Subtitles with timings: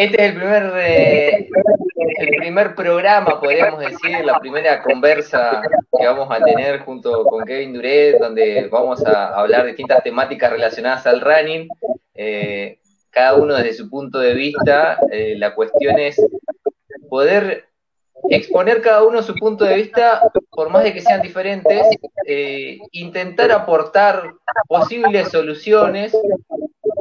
[0.00, 1.48] Este es el primer, eh,
[2.20, 5.60] el primer programa, podríamos decir, la primera conversa
[5.98, 10.52] que vamos a tener junto con Kevin Duret, donde vamos a hablar de distintas temáticas
[10.52, 11.68] relacionadas al running.
[12.14, 12.78] Eh,
[13.10, 14.98] cada uno desde su punto de vista.
[15.12, 16.18] Eh, la cuestión es
[17.10, 17.66] poder
[18.30, 21.86] exponer cada uno su punto de vista, por más de que sean diferentes,
[22.92, 24.32] intentar aportar
[24.66, 26.16] posibles soluciones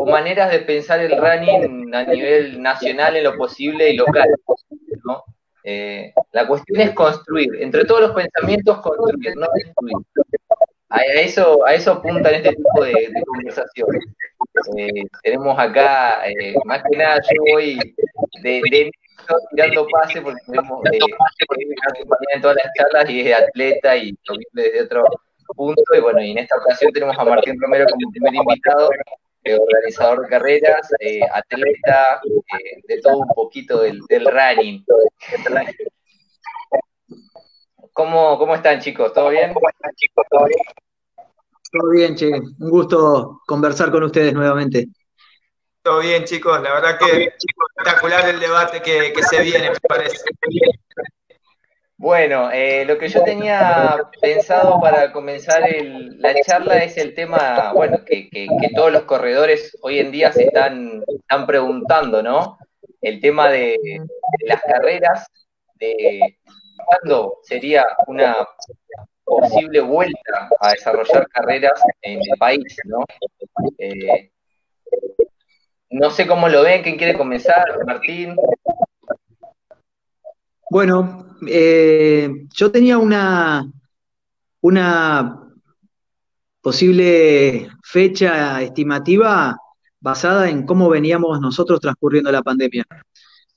[0.01, 4.29] o maneras de pensar el running a nivel nacional en lo posible y local.
[5.65, 9.97] Eh, la cuestión es construir, entre todos los pensamientos, construir, no destruir.
[10.87, 14.05] A, eso, a eso apuntan este tipo de, conversaciones.
[14.77, 17.77] Eh, tenemos acá, eh, más que nada, yo voy
[18.41, 18.91] de, de
[19.51, 20.81] tirando pase porque tenemos
[22.33, 25.03] en todas las charlas y es atleta y lo desde otro
[25.57, 25.83] punto.
[25.93, 28.89] Y bueno, y en esta ocasión tenemos a Martín Romero como primer invitado,
[29.49, 34.85] eh, organizador de carreras, eh, atleta, eh, de todo un poquito del, running.
[37.93, 39.13] ¿Cómo, ¿Cómo están chicos?
[39.13, 39.53] ¿Todo bien?
[39.53, 40.25] ¿Cómo están chicos?
[40.29, 40.59] ¿Todo bien?
[41.71, 42.27] Todo bien, che.
[42.27, 44.87] Un gusto conversar con ustedes nuevamente.
[45.81, 46.61] Todo bien, chicos.
[46.61, 50.17] La verdad que espectacular el debate que, que se viene, me parece.
[51.99, 55.63] Bueno, eh, lo que yo tenía pensado para comenzar
[56.19, 58.29] la charla es el tema, bueno, que,
[58.73, 62.57] todos los corredores hoy en día se están, están preguntando, ¿no?
[63.01, 63.77] El tema de,
[64.45, 65.27] las carreras,
[65.75, 66.37] de
[66.85, 68.47] cuándo sería una
[69.25, 73.03] posible vuelta a desarrollar carreras en el país, ¿no?
[73.77, 74.31] Eh,
[75.89, 77.65] no sé cómo lo ven, ¿quién quiere comenzar?
[77.85, 78.37] Martín.
[80.69, 83.67] Bueno, eh, yo tenía una,
[84.61, 85.39] una
[86.61, 89.57] posible fecha estimativa
[89.99, 92.85] basada en cómo veníamos nosotros transcurriendo la pandemia.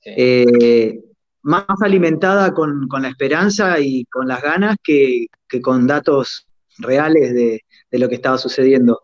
[0.03, 0.99] Eh,
[1.43, 5.27] más alimentada con, la esperanza y con las ganas que,
[5.61, 6.47] con datos
[6.79, 7.61] reales de,
[7.91, 9.03] lo que estaba sucediendo.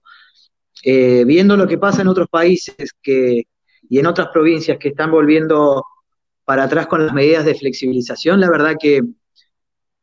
[0.83, 3.43] Eh, viendo lo que pasa en otros países que,
[3.89, 5.83] y en otras provincias que están volviendo
[6.49, 9.03] para atrás con las medidas de flexibilización, la verdad que,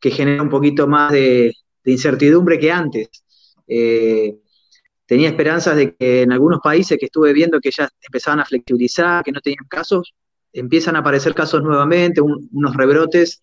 [0.01, 1.53] genera un poquito más de,
[1.85, 3.09] incertidumbre que antes.
[3.67, 4.33] Eh,
[5.07, 9.25] tenía esperanzas de que en algunos países que estuve viendo que ya empezaban a flexibilizar,
[9.25, 10.15] que no tenían casos,
[10.53, 13.41] empiezan a aparecer casos nuevamente, unos rebrotes.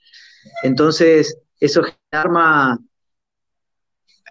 [0.64, 2.80] Entonces, eso arma,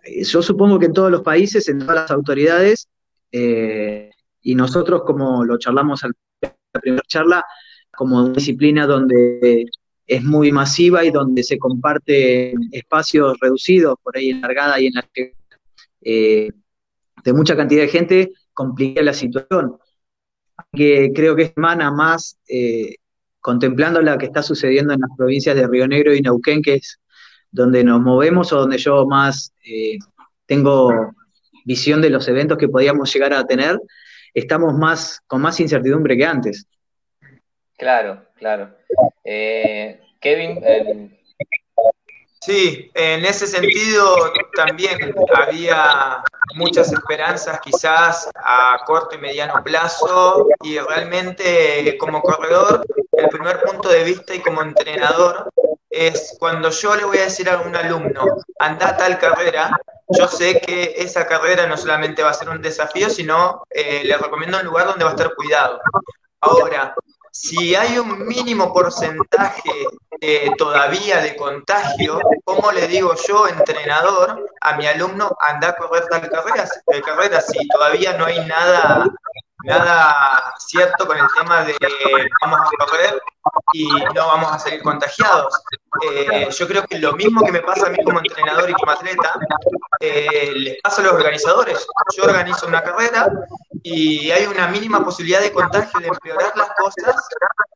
[0.03, 2.89] eh, yo supongo que en todos los países, en todas las autoridades,
[3.33, 4.09] eh,
[4.41, 7.45] y nosotros, como lo charlamos en la primera charla,
[7.97, 9.67] como una disciplina donde
[10.07, 14.95] es muy masiva y donde se comparte espacios reducidos, por ahí en largada y en
[14.95, 15.09] la
[16.03, 16.51] eh,
[17.25, 19.77] de mucha cantidad de gente, complica la situación.
[20.73, 22.97] Que creo que es semana más eh,
[23.41, 27.01] contemplando lo que está sucediendo en las provincias de Río Negro y Neuquén, que es
[27.51, 29.99] donde nos movemos o donde yo más eh,
[30.47, 31.13] tengo
[31.65, 33.79] visión de los eventos que podíamos llegar a tener,
[34.35, 36.67] estamos más con más incertidumbre que antes.
[37.83, 38.71] Claro, claro.
[39.25, 41.19] Eh, Kevin.
[42.41, 46.23] Sí, en ese sentido también había
[46.55, 53.89] muchas esperanzas quizás a corto y mediano plazo y realmente como corredor el primer punto
[53.89, 55.51] de vista y como entrenador
[55.91, 58.25] es cuando yo le voy a decir a un alumno,
[58.61, 59.77] anda tal carrera,
[60.09, 64.17] yo sé que esa carrera no solamente va a ser un desafío, sino eh, le
[64.17, 65.81] recomiendo un lugar donde va a estar cuidado.
[66.45, 66.93] Ahora,
[67.33, 69.71] si hay un mínimo porcentaje
[70.59, 76.29] todavía de contagio, ¿cómo le digo yo, entrenador, a mi alumno, anda a correr tal
[76.29, 76.69] carrera,
[77.05, 79.07] carrera si todavía no hay nada,
[79.65, 81.77] nada cierto con el tema de
[82.43, 83.21] vamos a correr
[83.73, 85.63] y no vamos a salir contagiados?
[86.03, 88.93] Eh, yo creo que lo mismo que me pasa a mí como entrenador y como
[88.93, 89.39] atleta,
[90.01, 91.87] eh, les pasa a los organizadores.
[92.17, 93.31] Yo organizo una carrera
[93.83, 97.29] y hay una mínima posibilidad de contagio, de empeorar las cosas,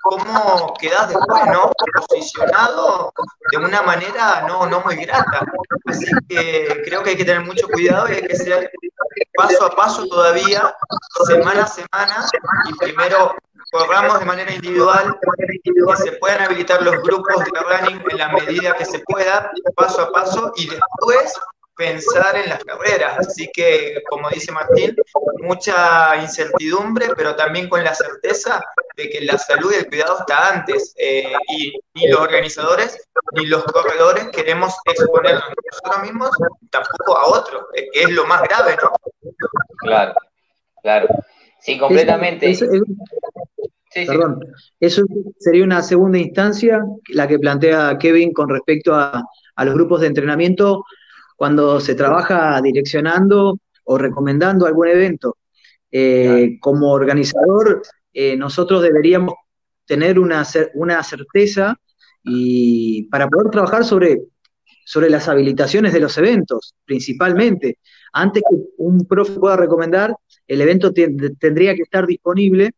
[0.02, 1.70] ¿cómo quedás después, no?
[2.08, 3.12] Posicionado
[3.50, 5.44] de una manera no, no muy grata.
[5.86, 8.70] Así que creo que hay que tener mucho cuidado y hay que ser
[9.34, 10.74] paso a paso todavía,
[11.26, 12.26] semana a semana,
[12.68, 13.34] y primero
[13.72, 18.76] corramos de manera individual, que se puedan habilitar los grupos de running en la medida
[18.76, 21.34] que se pueda, paso a paso, y después
[21.76, 23.18] pensar en las carreras.
[23.18, 24.96] Así que, como dice Martín,
[25.42, 28.62] mucha incertidumbre, pero también con la certeza
[28.96, 30.94] de que la salud y el cuidado está antes.
[30.98, 36.30] Eh, y ni los organizadores ni los corredores queremos exponernos nosotros mismos,
[36.70, 38.90] tampoco a otros, eh, que es lo más grave, ¿no?
[39.78, 40.14] Claro,
[40.82, 41.08] claro.
[41.60, 42.52] Sí, completamente.
[44.06, 44.40] Perdón,
[44.78, 45.02] eso
[45.38, 49.24] sería una segunda instancia, la que plantea Kevin con respecto a,
[49.64, 50.84] los grupos de entrenamiento
[51.36, 55.36] cuando se trabaja direccionando o recomendando algún evento.
[55.90, 59.34] Eh, como organizador, eh, nosotros deberíamos
[59.86, 60.44] tener una,
[60.74, 61.76] una certeza
[62.24, 64.18] y para poder trabajar sobre,
[64.84, 67.78] sobre las habilitaciones de los eventos, principalmente.
[68.12, 70.14] Antes que un profe pueda recomendar,
[70.48, 72.72] el evento tendría que estar disponible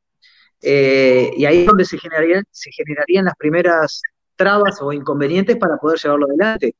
[0.60, 4.02] eh, y ahí es donde se generarían, se generarían las primeras
[4.36, 6.74] trabas o inconvenientes para poder llevarlo adelante.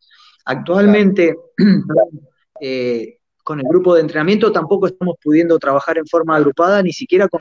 [0.49, 1.37] Actualmente,
[2.61, 7.29] eh, con el grupo de entrenamiento tampoco estamos pudiendo trabajar en forma agrupada, ni siquiera
[7.29, 7.41] con,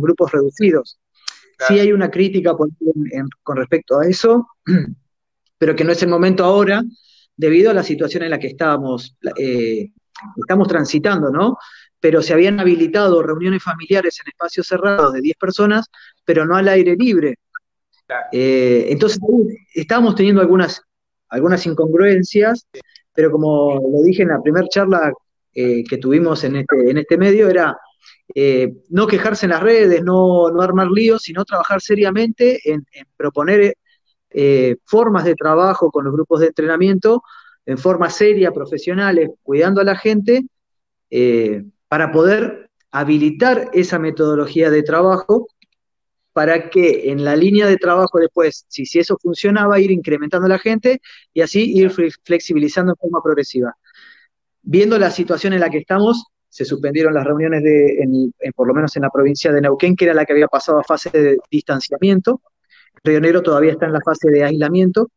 [0.00, 0.98] grupos reducidos.
[1.66, 4.46] Sí hay una crítica con respecto a eso,
[5.58, 6.82] pero que no es el momento ahora,
[7.36, 9.90] debido a la situación en la que estábamos, eh,
[10.36, 11.56] estamos transitando, ¿no?
[12.00, 15.86] pero se habían habilitado reuniones familiares en espacios cerrados de 10 personas,
[16.24, 17.36] pero no al aire libre.
[18.32, 19.18] Eh, entonces,
[19.74, 20.82] estábamos teniendo algunas,
[21.28, 22.66] algunas incongruencias,
[23.14, 25.12] pero como lo dije en la primera charla
[25.54, 27.76] eh, que tuvimos en este, en este medio, era
[28.34, 32.84] eh, no quejarse en las redes, no, armar líos, sino trabajar seriamente en,
[33.16, 33.74] proponer
[34.84, 37.22] formas de trabajo con los grupos de entrenamiento
[37.64, 40.44] en forma seria, profesionales, cuidando a la gente,
[41.88, 45.48] para poder habilitar esa metodología de trabajo
[46.38, 50.60] para que en la línea de trabajo después, si, si eso funcionaba, ir incrementando la
[50.60, 51.00] gente
[51.34, 51.90] y así ir
[52.22, 53.76] flexibilizando en forma progresiva.
[54.62, 58.94] Viendo la situación en la que estamos, se suspendieron las reuniones de, por lo menos
[58.94, 62.40] en la provincia de Neuquén, que era la que había pasado a fase de distanciamiento.
[63.02, 65.10] Río Negro todavía está en la fase de aislamiento.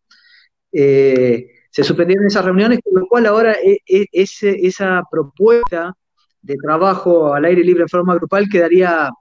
[0.71, 5.95] Eh, se suspendieron esas reuniones, con lo cual ahora e, e, esa propuesta
[6.41, 9.11] de trabajo al aire libre en forma grupal quedaría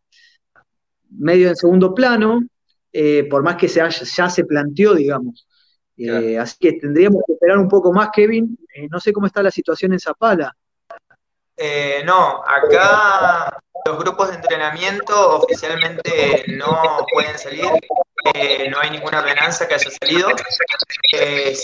[1.10, 2.42] medio en segundo plano,
[2.92, 5.46] eh, por más que se ya se planteó, digamos.
[5.96, 8.56] Eh, así que tendríamos que esperar un poco más, Kevin.
[8.74, 10.56] Eh, no sé cómo está la situación en Zapala.
[12.06, 17.64] no, acá los grupos de entrenamiento oficialmente no pueden salir,
[18.70, 20.28] no hay ninguna ordenanza que haya salido.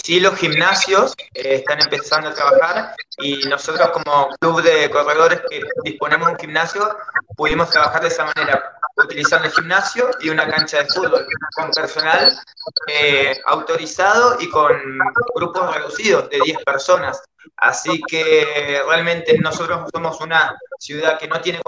[0.03, 6.29] sí, los gimnasios están empezando a trabajar y nosotros como club de corredores que disponemos
[6.29, 6.97] de un gimnasio
[7.37, 12.39] pudimos trabajar de esa manera, utilizando el gimnasio y una cancha de fútbol con personal
[12.89, 14.73] eh, autorizado y con
[15.35, 17.23] grupos reducidos de 10 personas.
[17.59, 21.61] Así que realmente nosotros somos una ciudad que no tiene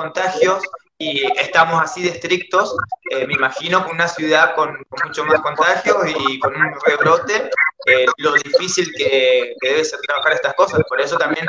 [0.98, 2.74] y estamos así de estrictos,
[3.10, 7.50] eh, me imagino con una ciudad con, mucho más contagios y con un rebrote,
[7.86, 10.80] eh, lo difícil que, debe ser trabajar estas cosas.
[10.88, 11.46] Por eso también,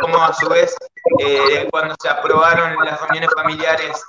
[0.00, 0.74] como a su vez,
[1.20, 4.02] eh, cuando se aprobaron las reuniones familiares,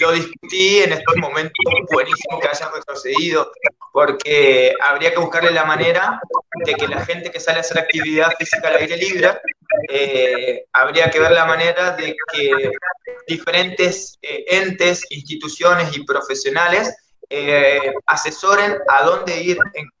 [0.00, 1.64] lo discutí en estos momentos.
[1.90, 3.52] Buenísimo que hayan retrocedido,
[3.92, 6.20] porque habría que buscarle la manera
[6.64, 9.30] de que la gente que sale a hacer actividad física al aire libre,
[10.72, 12.70] habría que ver la manera de que
[13.26, 16.94] diferentes eh, entes, instituciones y profesionales
[17.30, 19.58] eh, asesoren a dónde ir,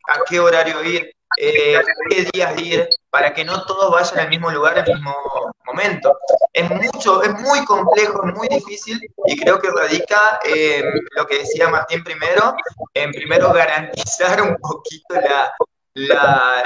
[0.08, 1.80] a qué horario ir, eh,
[2.10, 5.14] qué días ir, para que no todos vayan al mismo lugar al mismo
[5.66, 6.18] momento.
[6.54, 10.82] Es mucho, es muy complejo, es muy difícil y creo que radica en
[11.14, 12.54] lo que decía Martín primero,
[12.94, 15.52] en primero garantizar un poquito la,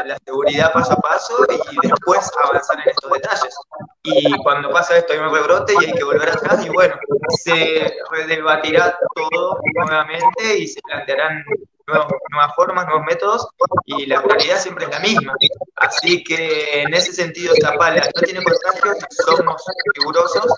[0.07, 3.57] la, seguridad paso a paso y después avanzar en estos detalles.
[4.05, 6.95] Y cuando pasa esto hay un rebrote y hay que volver atrás y bueno,
[7.43, 11.45] se redebatirá todo nuevamente y se plantearán
[11.87, 13.49] nuevas formas, nuevos métodos
[13.85, 15.35] y la realidad siempre es la misma.
[15.77, 19.63] Así que en ese sentido Zapala no tiene contagios, somos
[19.95, 20.53] rigurosos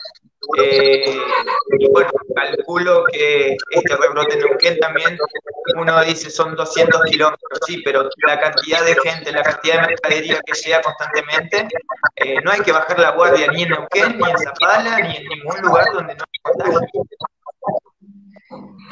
[0.57, 1.19] eh,
[1.79, 5.19] y bueno, calculo que este rebrote en Neuquén también,
[5.77, 10.41] uno dice son 200 kilómetros, sí, pero la cantidad de gente, la cantidad de mercadería
[10.41, 11.69] que llega constantemente,
[12.17, 15.25] eh, no hay que bajar la guardia ni en Neuquén, ni en Zapala, ni en
[15.25, 16.81] ningún lugar donde no hay contagio.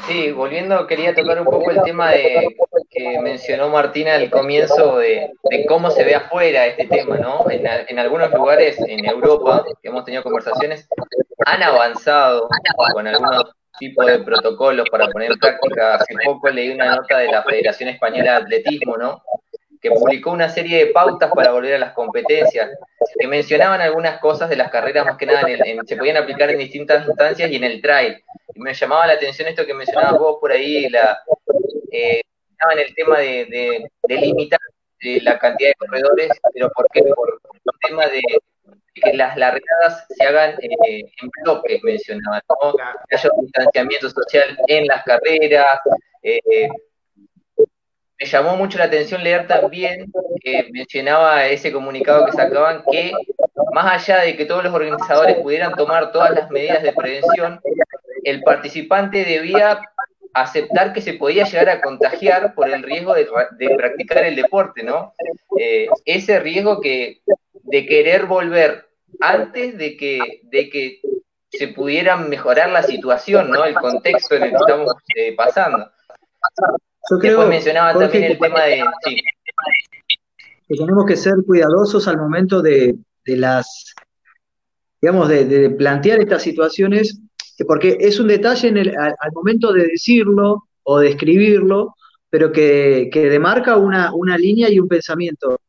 [0.05, 2.57] Sí, volviendo, quería tocar un poco el tema de
[2.91, 5.33] que mencionó Martina al comienzo de,
[5.67, 7.51] cómo se ve afuera este tema, ¿no?
[7.51, 10.89] En, en, algunos lugares en Europa, que hemos tenido conversaciones,
[11.45, 12.49] han avanzado
[12.93, 15.97] con algunos tipos de protocolos para poner en práctica.
[15.97, 19.23] Hace poco leí una nota de la Federación Española de Atletismo, ¿no?
[19.89, 22.71] Que publicó una serie de pautas para volver a las competencias,
[23.19, 25.47] que mencionaban algunas cosas de las carreras, más que nada
[25.87, 28.17] se podían aplicar en distintas instancias y en el trail.
[28.55, 31.21] Y me llamaba la atención esto que mencionabas vos por ahí, la,
[31.93, 32.21] eh,
[32.73, 34.59] en el tema de, limitar
[35.01, 37.03] eh, la cantidad de corredores, pero ¿por qué?
[37.03, 38.23] Por un tema de
[38.95, 42.75] que las largadas se hagan eh, en bloques, mencionaba, ¿no?
[43.09, 45.79] que haya un distanciamiento social en las carreras.
[46.23, 46.69] Eh,
[48.19, 53.13] me llamó mucho la atención leer también, que mencionaba ese comunicado que sacaban, que
[53.73, 57.61] más allá de que todos los organizadores pudieran tomar todas las medidas de prevención,
[58.25, 59.81] el participante debía
[60.33, 63.27] aceptar que se podía llegar a contagiar por el riesgo de,
[63.77, 65.15] practicar el deporte, ¿no?
[65.59, 67.23] Eh, ese riesgo que
[67.65, 68.89] de querer volver
[69.21, 71.01] antes de que, de que
[71.51, 73.65] se pudiera mejorar la situación, ¿no?
[73.65, 75.91] El contexto en el que estamos eh, pasando.
[77.11, 78.85] Yo creo, Después mencionaba también el tema de...
[79.05, 79.17] Sí.
[80.69, 82.97] Que tenemos que ser cuidadosos al momento de,
[83.27, 83.95] las,
[85.01, 87.21] digamos, de, plantear estas situaciones,
[87.69, 91.95] porque es un detalle en el, al, momento de decirlo o de escribirlo,
[92.29, 95.61] pero que, que demarca una, una línea y un pensamiento.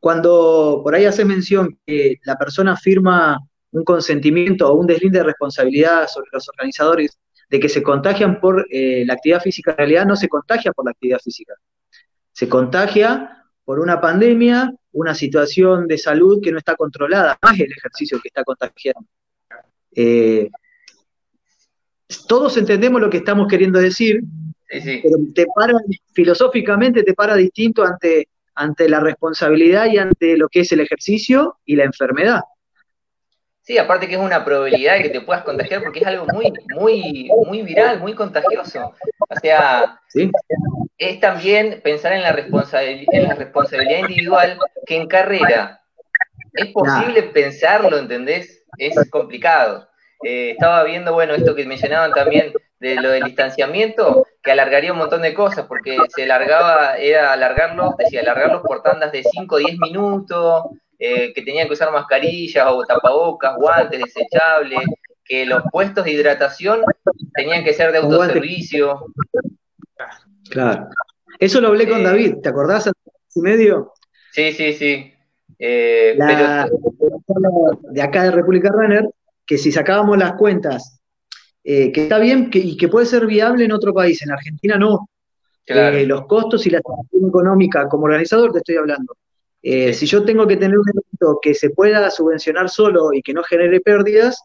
[0.00, 3.38] Cuando por ahí hace mención que la persona firma
[3.70, 7.18] un consentimiento o un deslinde de responsabilidad sobre los organizadores
[7.50, 10.84] de que se contagian por eh, la actividad física, en realidad no se contagia por
[10.84, 11.54] la actividad física.
[12.32, 17.72] Se contagia por una pandemia, una situación de salud que no está controlada, más el
[17.72, 19.06] ejercicio que está contagiando.
[19.94, 20.50] Eh,
[22.26, 24.22] todos entendemos lo que estamos queriendo decir,
[24.68, 25.74] pero te para,
[26.12, 31.58] filosóficamente te para distinto ante, ante la responsabilidad y ante lo que es el ejercicio
[31.64, 32.40] y la enfermedad.
[33.64, 36.52] Sí, aparte que es una probabilidad de que te puedas contagiar porque es algo muy,
[36.78, 38.94] muy, muy viral, muy contagioso.
[39.18, 40.02] O sea,
[40.98, 45.80] es también pensar en la, responsabilidad, en la responsabilidad individual que en carrera
[46.52, 48.64] es posible pensarlo, ¿entendés?
[48.76, 49.88] Es complicado.
[50.22, 54.98] Eh, estaba viendo, bueno, esto que mencionaban también de lo del distanciamiento, que alargaría un
[54.98, 59.58] montón de cosas, porque se alargaba, era alargarlo, decía, alargarlo por tandas de 5 o
[59.58, 60.64] 10 minutos,
[60.98, 64.80] eh, que tenían que usar mascarillas o tapabocas, guantes desechables,
[65.24, 66.82] que los puestos de hidratación
[67.34, 69.06] tenían que ser de autoservicio.
[70.50, 70.88] Claro.
[71.40, 72.90] Eso lo hablé con eh, David, ¿te acordás?
[73.34, 73.92] Y medio.
[74.32, 75.12] Sí, sí, sí.
[75.58, 76.16] Eh,
[77.90, 79.08] de acá de República Runner,
[79.46, 81.00] que si sacábamos las cuentas,
[81.62, 85.08] que está bien y que puede ser viable en otro país, en Argentina no.
[85.66, 89.16] los costos y la situación económica como organizador te estoy hablando.
[89.66, 93.32] Eh, si yo tengo que tener un evento que se pueda subvencionar solo y que
[93.32, 94.44] no genere pérdidas,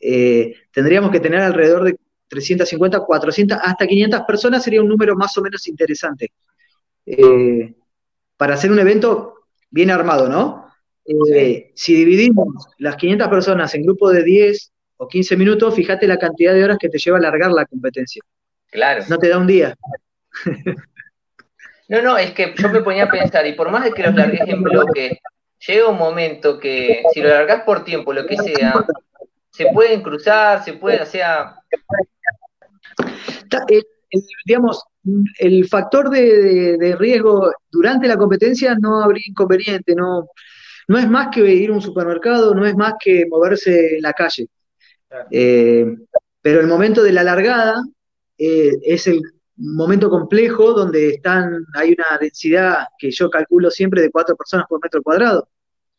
[0.00, 5.36] eh, tendríamos que tener alrededor de 350, 400, hasta 500 personas sería un número más
[5.36, 6.32] o menos interesante.
[7.04, 7.74] Eh,
[8.38, 9.34] para hacer un evento
[9.68, 10.64] bien armado, ¿no?
[11.74, 16.54] Si dividimos las 500 personas en grupos de 10 o 15 minutos, fíjate la cantidad
[16.54, 18.22] de horas que te lleva a alargar la competencia.
[18.70, 19.04] Claro.
[19.10, 19.76] No te da un día.
[21.88, 24.14] No, no, es que yo me ponía a pensar, y por más de que los
[24.14, 25.20] largues en bloque,
[25.66, 28.84] llega un momento que si lo largas por tiempo, lo que sea,
[29.50, 31.56] se pueden cruzar, se puede, o sea...
[34.46, 34.82] digamos,
[35.38, 40.28] el factor de, riesgo durante la competencia no habría inconveniente, no,
[40.88, 44.12] no es más que ir a un supermercado, no es más que moverse en la
[44.12, 44.48] calle.
[45.30, 45.86] Eh,
[46.40, 47.82] pero el momento de la largada
[48.38, 49.20] eh, es el
[49.56, 54.80] momento complejo donde están, hay una densidad que yo calculo siempre de cuatro personas por
[54.82, 55.48] metro cuadrado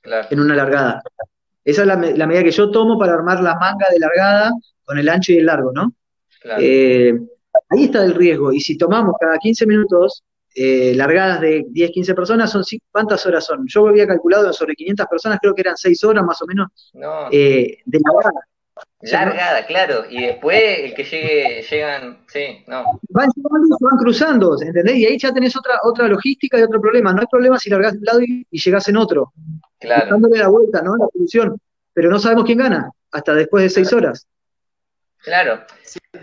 [0.03, 1.01] en una largada.
[1.63, 4.51] Esa es la, medida que yo tomo para armar la manga de largada
[4.83, 5.93] con el ancho y el largo, ¿no?
[6.59, 7.13] Eh,
[7.69, 8.51] ahí está el riesgo.
[8.51, 13.45] Y si tomamos cada 15 minutos eh, largadas de 10, 15 personas, son ¿cuántas horas
[13.45, 13.65] son?
[13.67, 16.69] Yo había calculado sobre 500 personas, creo que eran 6 horas más o menos
[17.31, 18.41] eh, de largada.
[19.11, 22.99] Largada, claro, y después el que llegue, llegan, sí, no.
[23.09, 24.95] Van van cruzando, ¿entendés?
[24.95, 27.13] Y ahí ya tenés otra, otra logística y otro problema.
[27.13, 29.31] No hay problema si largás de un lado y, llegás en otro.
[29.79, 30.11] Claro.
[30.11, 30.95] Dándole la vuelta, ¿no?
[30.97, 31.59] La solución.
[31.93, 34.27] Pero no sabemos quién gana hasta después de seis horas.
[35.19, 35.63] Claro.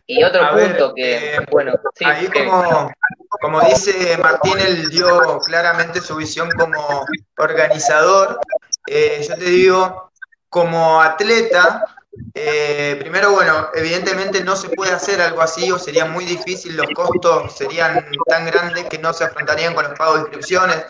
[0.07, 2.91] Y otro punto que, eh, bueno, sí, ahí como,
[3.29, 7.05] como dice Martín, él dio claramente su visión como
[7.37, 8.39] organizador.
[8.87, 10.11] Eh, yo te digo,
[10.49, 11.85] como atleta,
[12.35, 16.89] eh, primero, bueno, evidentemente no se puede hacer algo así o sería muy difícil, los
[16.95, 20.85] costos serían tan grandes que no se afrontarían con los pagos de inscripciones,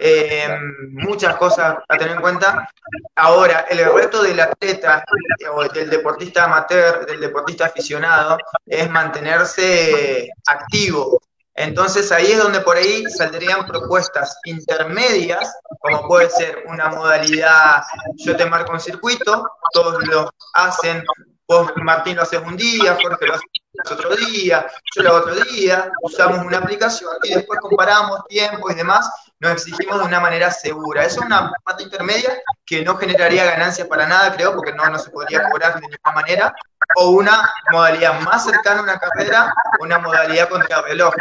[0.00, 0.48] eh,
[0.90, 2.68] muchas cosas a tener en cuenta.
[3.16, 5.04] Ahora, el reto del atleta
[5.52, 11.20] o del deportista amateur, del deportista aficionado, es mantenerse activo,
[11.58, 17.82] entonces ahí es donde por ahí saldrían propuestas intermedias, como puede ser una modalidad,
[18.16, 21.04] yo te marco un circuito, todos lo hacen,
[21.48, 23.44] vos Martín lo haces un día, Jorge lo hace
[23.90, 28.74] otro día, yo lo hago otro día, usamos una aplicación y después comparamos tiempo y
[28.74, 29.10] demás,
[29.40, 31.04] nos exigimos de una manera segura.
[31.04, 34.98] Eso es una parte intermedia que no generaría ganancias para nada, creo, porque no, no
[34.98, 36.54] se podría cobrar de ninguna manera,
[36.96, 41.14] o una modalidad más cercana a una carrera, una modalidad contra reloj,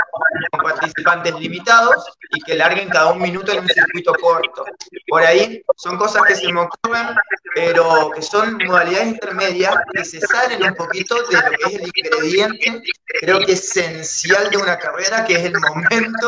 [0.51, 4.65] con participantes limitados y que larguen cada un minuto en un circuito corto.
[5.08, 7.15] Por ahí son cosas que se me ocurren,
[7.56, 11.91] pero que son modalidades intermedias que se salen un poquito de lo que es el
[11.96, 12.82] ingrediente,
[13.22, 16.27] creo que esencial de una carrera, que es el momento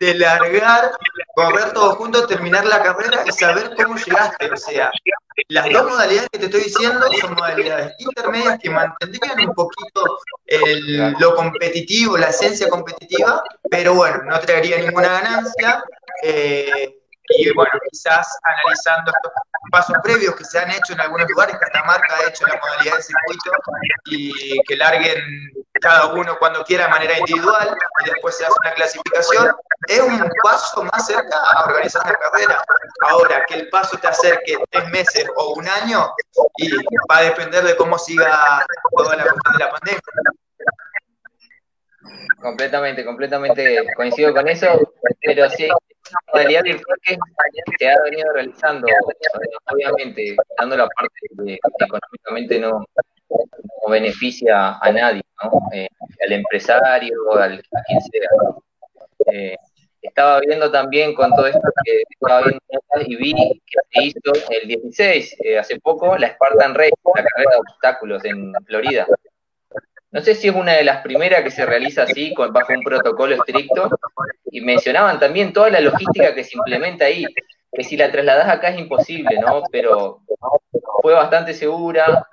[0.00, 0.92] de largar,
[1.34, 4.50] correr todos juntos, terminar la carrera y saber cómo llegaste.
[4.50, 4.90] O sea,
[5.48, 10.18] las dos modalidades que te estoy diciendo son modalidades intermedias que mantendrían un poquito
[11.18, 15.82] lo competitivo, la esencia competitiva, pero bueno, no traería ninguna ganancia.
[16.22, 16.96] Eh,
[17.28, 19.32] y bueno, quizás analizando estos
[19.70, 23.02] pasos previos que se han hecho en algunos lugares, Catamarca ha hecho la modalidad de
[23.02, 23.50] circuito
[24.06, 28.74] y que larguen cada uno cuando quiera de manera individual y después se hace una
[28.74, 29.52] clasificación,
[29.88, 32.62] es un paso más cerca a organizar una carrera.
[33.08, 36.12] Ahora, que el paso te acerque tres meses o un año,
[36.56, 36.70] y
[37.10, 38.64] va a depender de cómo siga
[38.96, 40.00] toda la cuestión de la pandemia.
[42.42, 44.66] Completamente, completamente coincido con eso,
[45.20, 45.68] pero sí,
[46.32, 47.16] modalidad virtual que
[47.78, 48.86] se ha venido realizando,
[49.72, 51.14] obviamente, dando la parte
[51.46, 52.84] que económicamente no,
[53.88, 55.52] beneficia a nadie, ¿no?
[55.72, 55.88] Eh,
[56.24, 58.28] al empresario, al, a quien sea.
[59.32, 59.56] Eh,
[60.02, 62.60] estaba viendo también con todo esto que estaba viendo
[63.06, 63.32] y vi
[63.66, 68.24] que se hizo el 16, eh, hace poco, la Spartan Race, la carrera de obstáculos
[68.24, 69.06] en Florida.
[70.12, 73.34] No sé si es una de las primeras que se realiza así, bajo un protocolo
[73.34, 73.88] estricto,
[74.50, 77.24] y mencionaban también toda la logística que se implementa ahí,
[77.72, 79.62] que si la trasladás acá es imposible, ¿no?
[79.72, 80.20] Pero
[81.00, 82.28] fue bastante segura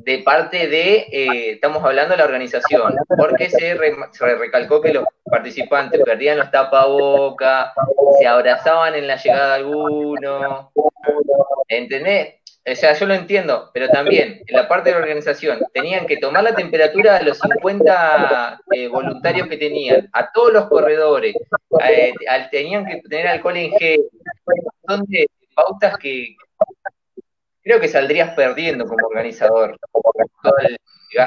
[0.00, 6.02] de parte de, eh, estamos hablando de la organización, porque se, recalcó que los participantes
[6.02, 7.72] perdían los tapabocas,
[8.18, 10.66] se abrazaban en la llegada de algunos,
[11.68, 12.34] ¿entendés?
[12.70, 16.16] O sea, yo lo entiendo, pero también en la parte de la organización tenían que
[16.16, 21.34] tomar la temperatura de los 50 eh, voluntarios que tenían, a todos los corredores,
[21.88, 22.12] eh,
[22.50, 24.00] tenían que tener alcohol en gel,
[24.86, 26.36] son de pautas que
[27.62, 29.76] creo que saldrías perdiendo como organizador.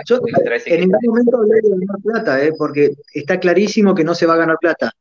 [0.05, 0.19] Yo
[0.65, 4.33] en ningún momento hablé de ganar plata, eh, porque está clarísimo que no se va
[4.33, 4.91] a ganar plata.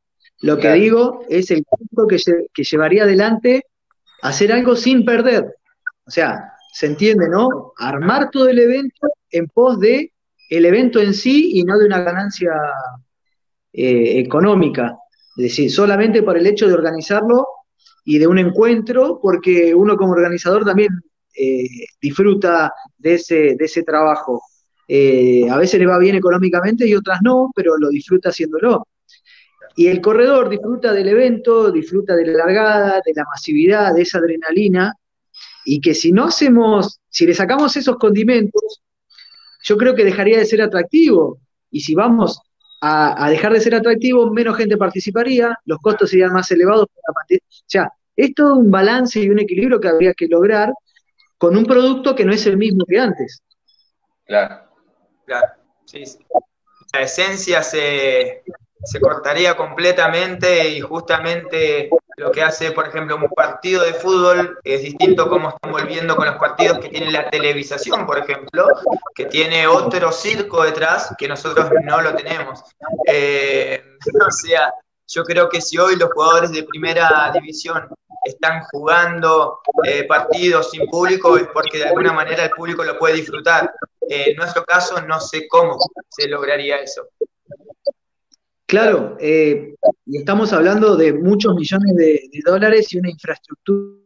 [0.43, 1.65] Lo que digo es el
[2.09, 3.67] que, que llevaría adelante
[4.23, 5.57] hacer algo sin perder.
[6.11, 7.73] O sea, se entiende, ¿no?
[7.77, 10.13] Armar todo el evento en pos de
[10.49, 12.51] el evento en sí y no de una ganancia
[13.73, 14.97] eh, económica.
[15.37, 17.47] Es decir, solamente por el hecho de organizarlo
[18.05, 20.91] y de un encuentro, porque uno como organizador también
[21.33, 21.69] eh,
[22.03, 24.43] disfruta de ese, de ese trabajo.
[24.89, 28.89] Eh, a veces le va bien económicamente y otras no, pero lo disfruta haciéndolo.
[29.77, 34.19] Y el corredor disfruta del evento, disfruta de la largada, de la masividad, de esa
[34.19, 34.93] adrenalina,
[35.65, 38.83] y que si no hacemos, si le sacamos esos condimentos,
[39.63, 41.39] yo creo que dejaría de ser atractivo.
[41.71, 42.41] Y si vamos
[42.81, 46.85] a, dejar de ser atractivo, menos gente participaría, los costos serían más elevados.
[46.85, 47.25] O
[47.67, 50.73] sea, es todo un balance y un equilibrio que habría que lograr
[51.39, 53.43] con un producto que no es el mismo que antes.
[54.25, 54.69] Claro,
[55.27, 56.05] claro, sí.
[56.93, 58.43] La esencia se,
[58.83, 64.83] se cortaría completamente y justamente lo que hace, por ejemplo, un partido de fútbol es
[64.83, 68.67] distinto como están volviendo con los partidos que tiene la televisación, por ejemplo,
[69.15, 72.63] que tiene otro circo detrás que nosotros no lo tenemos.
[73.07, 73.83] Eh,
[74.27, 74.73] o sea,
[75.07, 77.89] yo creo que si hoy los jugadores de primera división
[78.23, 83.15] están jugando eh, partidos sin público es porque de alguna manera el público lo puede
[83.15, 83.73] disfrutar.
[84.03, 85.79] en nuestro caso no sé cómo
[86.11, 87.09] se lograría eso.
[88.71, 89.75] Claro, eh,
[90.07, 93.99] y estamos hablando de muchos millones de, dólares y una infraestructura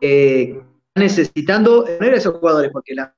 [0.00, 0.60] eh,
[0.96, 3.14] necesitando tener esos jugadores, porque la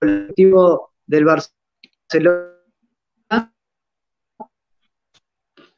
[0.00, 2.54] colectivo del Barcelona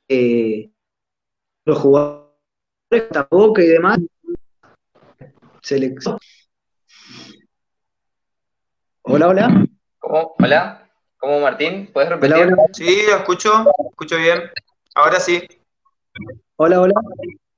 [0.06, 0.70] eh,
[1.64, 2.27] los jugadores
[3.30, 3.98] boca y demás.
[5.62, 6.18] Selección.
[9.02, 9.66] Hola, hola.
[9.98, 10.34] ¿Cómo?
[10.38, 10.90] Hola.
[11.18, 11.90] ¿Cómo, Martín?
[11.92, 12.54] ¿Puedes repetir?
[12.72, 13.70] Sí, lo escucho.
[13.90, 14.42] Escucho bien.
[14.94, 15.42] Ahora sí.
[16.56, 16.94] Hola, hola.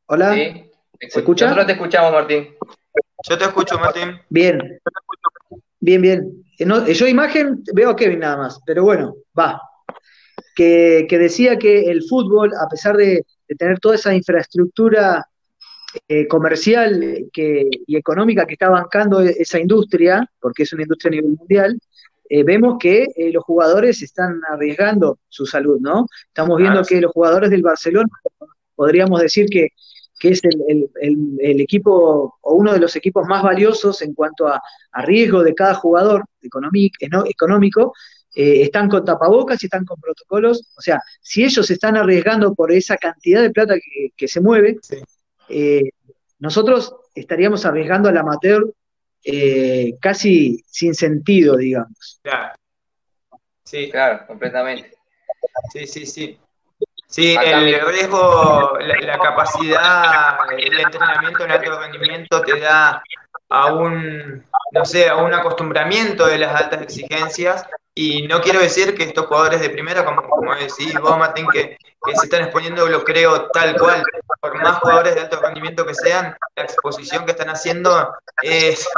[0.06, 0.34] Hola.
[0.34, 1.46] ¿Se escucha?
[1.46, 2.56] Nosotros te escuchamos, Martín.
[3.28, 4.20] Yo te escucho, Martín.
[4.28, 4.80] Bien.
[5.80, 6.44] Bien, bien.
[6.58, 9.60] Eh, eh, yo imagen veo a Kevin nada más, pero bueno, va.
[10.54, 15.26] Que, que decía que el fútbol, a pesar de, de tener toda esa infraestructura
[16.06, 21.16] eh, comercial que, y económica que está bancando esa industria, porque es una industria a
[21.16, 21.78] nivel mundial,
[22.28, 26.06] eh, vemos que eh, los jugadores están arriesgando su salud, ¿no?
[26.28, 28.08] Estamos viendo que los jugadores del Barcelona,
[28.76, 29.70] podríamos decir que,
[30.22, 34.62] es el, equipo o uno de los equipos más valiosos en cuanto a,
[35.02, 37.94] riesgo de cada jugador económico,
[38.34, 40.72] están con tapabocas y están con protocolos.
[40.76, 43.74] O sea, si ellos están arriesgando por esa cantidad de plata
[44.16, 44.78] que, se mueve,
[45.48, 45.90] eh,
[46.38, 48.72] nosotros estaríamos arriesgando al amateur
[49.24, 52.20] eh, casi sin sentido, digamos.
[52.22, 52.54] Claro.
[53.64, 54.94] Sí, claro, completamente.
[55.72, 56.38] Sí, sí, sí.
[57.06, 63.02] Sí, el riesgo, la, capacidad, el entrenamiento en alto rendimiento te da
[63.48, 68.94] a un, no sé, a un acostumbramiento de las altas exigencias y no quiero decir
[68.94, 72.86] que estos jugadores de primera, como, como decís vos, Martín, que, que se están exponiendo,
[72.86, 74.02] lo creo tal cual,
[74.40, 78.88] por más jugadores de alto rendimiento que sean, la exposición que están haciendo es,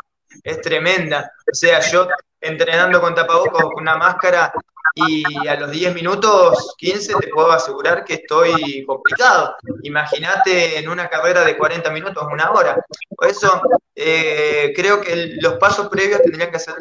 [0.42, 1.32] es tremenda.
[1.50, 2.08] O sea, yo
[2.40, 4.52] entrenando con tapabocas con una máscara
[4.94, 9.56] y a los 10 minutos, 15, te puedo asegurar que estoy complicado.
[9.82, 12.76] Imagínate en una carrera de 40 minutos, una hora.
[13.16, 13.62] Por eso
[13.94, 16.74] eh, creo que los pasos previos tendrían que ser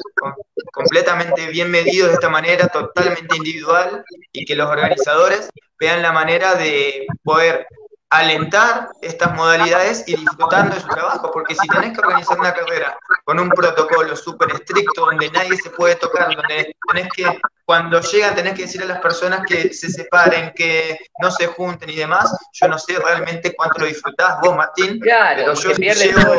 [0.74, 6.56] completamente bien medidos de esta manera, totalmente individual, y que los organizadores vean la manera
[6.56, 7.66] de poder
[8.12, 12.98] alentar estas modalidades y disfrutando de su trabajo, porque si tenés que organizar una carrera
[13.24, 18.36] con un protocolo súper estricto, donde nadie se puede tocar, donde tenés que, cuando llegan
[18.36, 22.36] tenés que decir a las personas que se separen, que no se junten y demás,
[22.52, 25.70] yo no sé realmente cuánto lo disfrutás vos, Martín, pero yo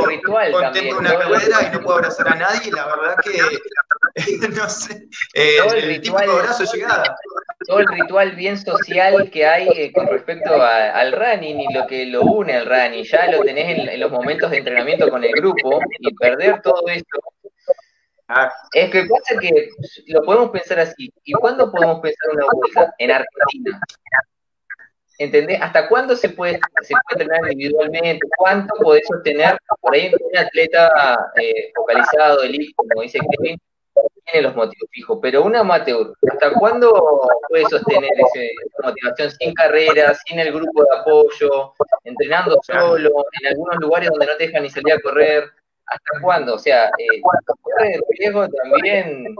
[0.05, 4.49] ritual contento de una carrera y no puedo abrazar a nadie, y la verdad que,
[4.51, 7.17] no sé, eh, el, de abrazo llegada
[7.67, 12.07] todo el ritual bien social que hay eh, con respecto al running y lo que
[12.07, 13.05] lo une al running.
[13.05, 17.21] Ya lo tenés en, los momentos de entrenamiento con el grupo y perder todo esto.
[18.29, 18.53] Ah.
[18.73, 19.69] Es que pasa que
[20.07, 21.13] lo podemos pensar así.
[21.25, 22.95] ¿Y cuándo podemos pensar una vuelta?
[22.99, 23.81] En Argentina.
[25.19, 25.61] ¿Entendés?
[25.61, 28.27] ¿Hasta cuándo se puede, se puede entrenar individualmente?
[28.37, 29.57] ¿Cuánto podés sostener?
[29.81, 33.59] Por ahí un atleta eh, focalizado, elite, como dice Kevin,
[34.25, 40.15] tiene los motivos fijos, pero un amateur, ¿hasta cuándo puede sostener esa motivación sin carrera,
[40.27, 44.71] sin el grupo de apoyo, entrenando solo, en algunos lugares donde no te dejan ni
[44.71, 45.45] salir a correr?
[45.87, 46.55] ¿Hasta cuándo?
[46.55, 47.21] O sea, eh,
[47.61, 49.37] corre riesgo también un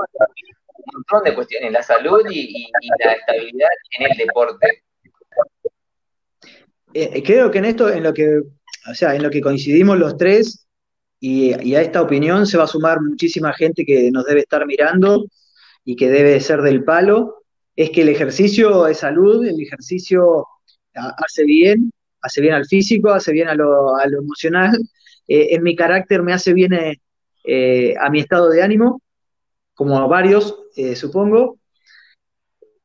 [0.93, 2.71] montón de cuestiones, la salud y,
[3.05, 3.69] la estabilidad
[3.99, 4.83] en el deporte.
[6.95, 8.43] Eh, creo que en esto, en lo que,
[8.91, 10.67] o sea, en lo que coincidimos los tres,
[11.25, 15.27] y, a esta opinión se va a sumar muchísima gente que nos debe estar mirando
[15.85, 17.45] y que debe ser del palo,
[17.77, 20.49] es que el ejercicio es salud, el ejercicio
[20.93, 24.77] hace bien, hace bien al físico, hace bien a lo, emocional,
[25.29, 27.01] eh, en mi carácter me hace bien eh,
[27.45, 29.01] eh, a mi estado de ánimo,
[29.75, 30.59] como a varios,
[30.97, 31.61] supongo.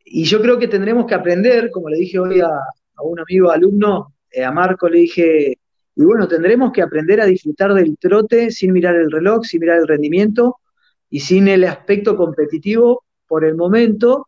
[0.05, 3.49] Y yo creo que tendremos que aprender, como le dije hoy a, a un amigo
[3.49, 4.13] alumno,
[4.45, 5.57] a Marco le dije,
[5.97, 9.79] y bueno, tendremos que aprender a disfrutar del trote sin mirar el reloj, sin mirar
[9.79, 10.57] el rendimiento
[11.09, 14.27] y sin el aspecto competitivo por el momento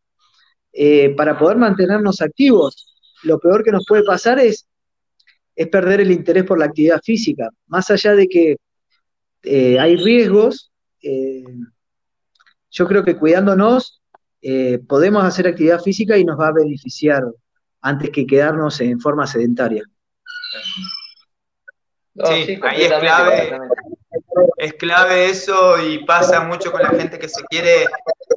[0.74, 2.98] eh, para poder mantenernos activos.
[3.22, 4.66] Lo peor que nos puede pasar es,
[5.56, 7.50] es perder el interés por la actividad física.
[7.68, 8.56] Más allá de que
[9.44, 10.72] eh, hay riesgos,
[11.04, 11.44] eh,
[12.72, 14.02] yo creo que cuidándonos
[14.88, 17.24] podemos hacer actividad física y nos va a beneficiar
[17.82, 19.84] antes que quedarnos en forma sedentaria
[22.26, 23.60] sí, ahí es clave,
[24.58, 27.86] es clave eso y pasa mucho con la gente que se quiere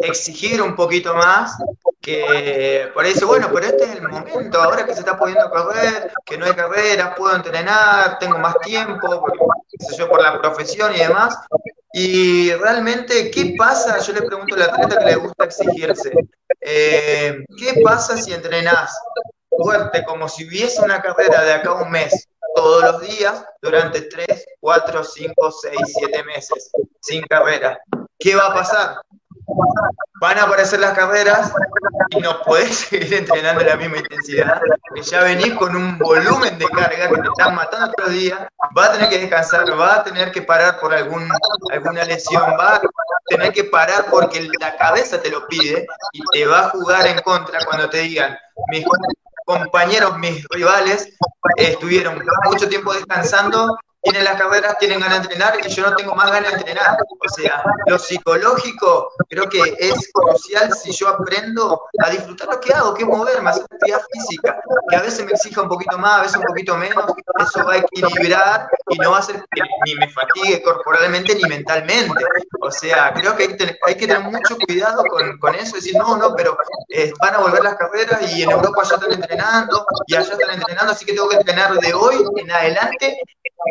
[0.00, 1.56] exigir un poquito más,
[2.00, 6.12] que por eso, bueno, pero este es el momento, ahora que se está pudiendo correr,
[6.24, 9.24] que no hay carreras, puedo entrenar, tengo más tiempo,
[9.96, 11.38] yo, por la profesión y demás.
[11.94, 13.98] Y realmente, ¿qué pasa?
[13.98, 16.10] Yo le pregunto al atleta que le gusta exigirse,
[16.60, 18.98] eh, ¿qué pasa si entrenás
[19.50, 22.28] fuerte como si hubiese una carrera de acá a un mes?
[22.54, 27.78] Todos los días durante 3, 4, 5, 6, 7 meses, sin carrera.
[28.18, 28.96] ¿Qué va a pasar?
[30.20, 31.52] Van a aparecer las carreras
[32.10, 34.60] y no podés seguir entrenando la misma intensidad,
[34.94, 38.38] que ya venís con un volumen de carga que te están matando todos los días,
[38.76, 41.28] va a tener que descansar, va a tener que parar por algún,
[41.72, 42.82] alguna lesión, va a
[43.26, 47.18] tener que parar porque la cabeza te lo pide y te va a jugar en
[47.20, 48.38] contra cuando te digan,
[49.44, 51.12] compañeros, mis rivales,
[51.56, 56.14] estuvieron mucho tiempo descansando tienen las carreras, tienen ganas de entrenar y yo no tengo
[56.14, 56.96] más ganas de entrenar.
[57.24, 62.72] O sea, lo psicológico creo que es crucial si yo aprendo a disfrutar lo que
[62.72, 66.18] hago, que es moverme, hacer actividad física, que a veces me exija un poquito más,
[66.18, 67.04] a veces un poquito menos,
[67.40, 71.42] eso va a equilibrar y no va a hacer que ni me fatigue corporalmente ni
[71.44, 72.24] mentalmente.
[72.60, 76.34] O sea, creo que hay que tener, mucho cuidado con, con eso, decir, no, no,
[76.34, 76.56] pero
[76.88, 80.54] eh, van a volver las carreras y en Europa ya están entrenando y allá están
[80.54, 83.18] entrenando, así que tengo que entrenar de hoy en adelante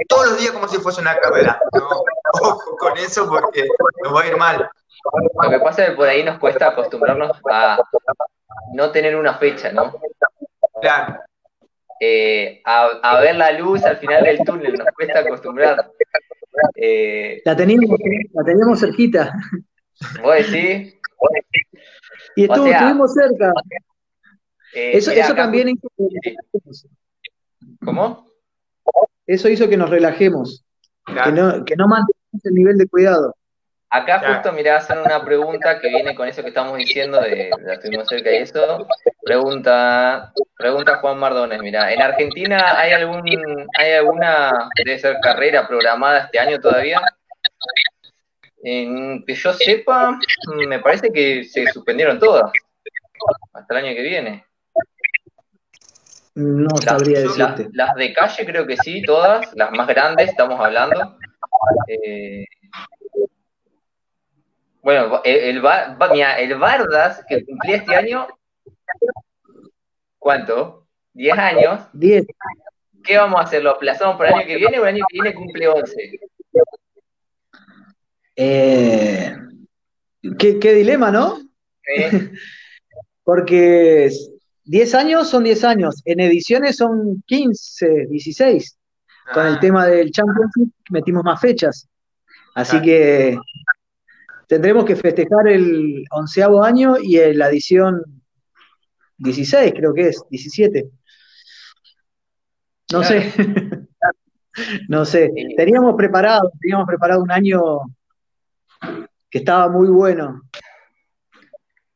[0.07, 1.59] todos los días como si fuese una carrera.
[2.41, 3.67] Ojo con eso porque
[4.03, 4.69] nos va a ir mal.
[5.41, 7.77] Lo que pasa es que por ahí nos cuesta acostumbrarnos a
[8.73, 9.93] no tener una fecha, ¿no?
[10.81, 11.19] Claro.
[12.03, 15.91] Eh, a, ver la luz al final del túnel, nos cuesta acostumbrar.
[16.75, 17.99] Eh, la, teníamos,
[18.33, 19.31] la teníamos cerquita.
[20.23, 20.95] ¿Vos decís?
[22.35, 23.53] Y estuvo, estuvimos cerca.
[24.73, 26.35] Eh, eso, eso también hizo que...
[27.85, 28.25] ¿Cómo?
[29.27, 30.65] Eso hizo que nos relajemos,
[31.05, 33.35] que, no, que no mantengamos el nivel de cuidado.
[33.91, 37.73] Acá justo, mirá, hacen una pregunta que viene con eso que estamos diciendo de, la
[37.73, 38.87] estuvimos cerca y eso.
[39.21, 43.23] Pregunta, pregunta Juan Mardones, mira, ¿en Argentina hay algún,
[43.77, 47.01] hay alguna, debe ser carrera programada este año todavía?
[48.63, 50.19] En, que yo sepa,
[50.67, 52.51] me parece que se suspendieron todas,
[53.53, 54.45] hasta el año que viene.
[56.35, 57.67] No sabría decirte.
[57.73, 61.17] Las, de calle creo que sí, todas, las más grandes estamos hablando.
[61.87, 62.45] Eh,
[64.81, 65.61] bueno, el, el,
[66.37, 68.27] el Bardas, que cumplía este año,
[70.21, 70.87] ¿cuánto?
[71.15, 71.87] ¿10 años?
[71.93, 72.25] 10.
[73.03, 73.63] ¿Qué vamos a hacer?
[73.63, 76.19] ¿Lo aplazamos para el año que viene o el año que viene cumple 11?
[78.35, 79.35] Eh,
[80.37, 81.39] ¿qué, ¿qué, dilema, ¿no?
[83.23, 84.11] Porque
[84.65, 88.77] 10 años son 10 años, en ediciones son 15, 16.
[89.33, 89.59] Con el ah.
[89.59, 91.89] tema del Championship metimos más fechas.
[92.53, 93.39] Así que
[94.47, 98.20] tendremos que festejar el onceavo año y la edición
[99.21, 100.89] 16, creo que es, 17.
[102.91, 103.33] No sé.
[104.89, 105.31] no sé.
[105.55, 107.61] Teníamos preparado, teníamos preparado un año
[109.29, 110.41] que estaba muy bueno.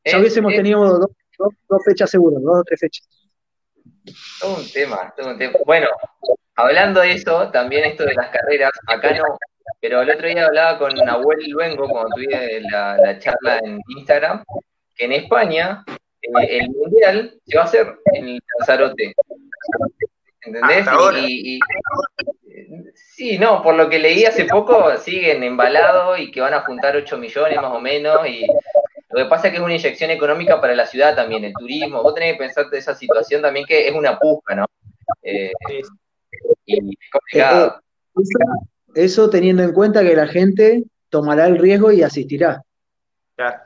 [0.05, 3.07] Ya hubiésemos tenido dos Dos, fechas seguras, dos o tres fechas.
[4.39, 5.53] Todo un tema, todo un tema.
[5.65, 5.87] Bueno,
[6.55, 9.37] hablando de eso, también esto de las carreras, acá no,
[9.81, 14.43] pero el otro día hablaba con Nahuel Luengo cuando tuve la, charla en Instagram,
[14.95, 15.83] que en España
[16.41, 19.13] eh, el mundial se va a hacer en Lanzarote.
[20.41, 20.85] ¿Entendés?
[21.27, 21.59] Y,
[22.93, 26.95] sí, no, por lo que leí hace poco, siguen embalados y que van a juntar
[26.95, 28.45] 8 millones más o menos y
[29.15, 32.03] lo que pasa es que es una inyección económica para la ciudad también, el turismo.
[32.03, 34.65] Vos tenés que pensar de esa situación también que es una puja, ¿no?
[35.23, 35.51] Eh,
[36.65, 37.81] y es complicado.
[38.17, 42.61] Eh, eh, eso, teniendo en cuenta que la gente tomará el riesgo y asistirá.
[43.37, 43.61] Claro.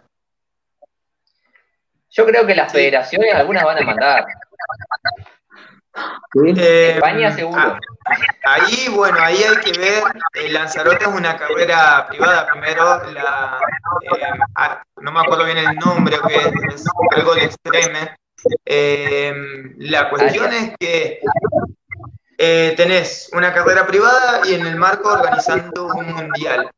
[2.12, 4.26] Yo creo que las federaciones algunas van a mandar.
[6.56, 7.60] España seguro.
[7.62, 7.80] Ah,
[8.46, 13.60] ahí, bueno, ahí hay que ver, el Lanzarote es una carrera privada, primero la,
[14.02, 14.24] eh,
[14.56, 16.36] ah, no me acuerdo bien el nombre, que
[16.74, 18.16] es, algo de extreme.
[18.66, 19.34] Eh,
[19.78, 21.20] la cuestión es que
[22.38, 26.72] eh, tenés una carrera privada y en el marco organizando un mundial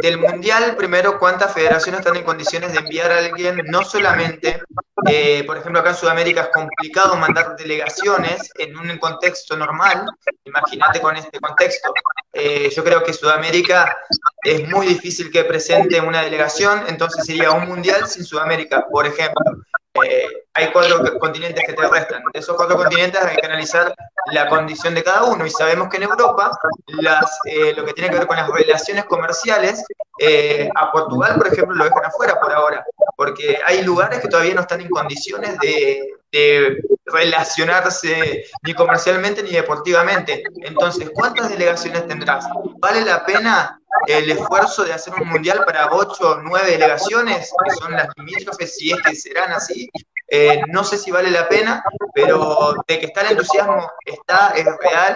[0.00, 3.62] del Mundial, primero, ¿cuántas federaciones están en condiciones de enviar a alguien?
[3.66, 4.62] No solamente,
[5.08, 10.06] eh, por ejemplo, acá en Sudamérica es complicado mandar delegaciones en un contexto normal,
[10.44, 11.92] imagínate con este contexto.
[12.32, 13.96] Eh, yo creo que Sudamérica
[14.42, 19.62] es muy difícil que presente una delegación, entonces sería un Mundial sin Sudamérica, por ejemplo.
[19.94, 22.22] Eh, hay cuatro continentes que te restan.
[22.32, 23.94] De esos cuatro continentes hay que analizar
[24.32, 25.44] la condición de cada uno.
[25.44, 26.50] Y sabemos que en Europa
[26.86, 29.84] las, eh, lo que tiene que ver con las relaciones comerciales,
[30.18, 32.84] eh, a Portugal, por ejemplo, lo dejan afuera por ahora,
[33.16, 39.50] porque hay lugares que todavía no están en condiciones de, de relacionarse ni comercialmente ni
[39.50, 40.42] deportivamente.
[40.62, 42.46] Entonces, ¿cuántas delegaciones tendrás?
[42.78, 47.70] ¿Vale la pena el esfuerzo de hacer un mundial para ocho o nueve delegaciones, que
[47.76, 49.90] son las limítrofes, si es que serán así,
[50.34, 54.64] eh, no sé si vale la pena, pero de que está el entusiasmo, está, es
[54.64, 55.14] real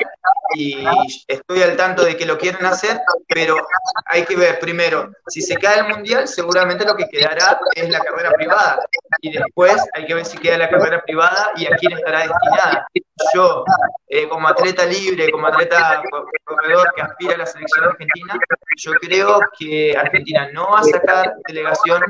[0.55, 0.87] y
[1.27, 3.57] estoy al tanto de que lo quieren hacer, pero
[4.05, 8.01] hay que ver primero, si se cae el mundial, seguramente lo que quedará es la
[8.01, 8.79] carrera privada
[9.23, 12.87] y después hay que ver si queda la carrera privada y a quién estará destinada.
[13.33, 13.65] Yo,
[14.09, 16.03] eh, como atleta libre, como atleta
[16.45, 18.35] corredor que aspira a la selección argentina,
[18.77, 22.03] yo creo que Argentina no va a sacar delegación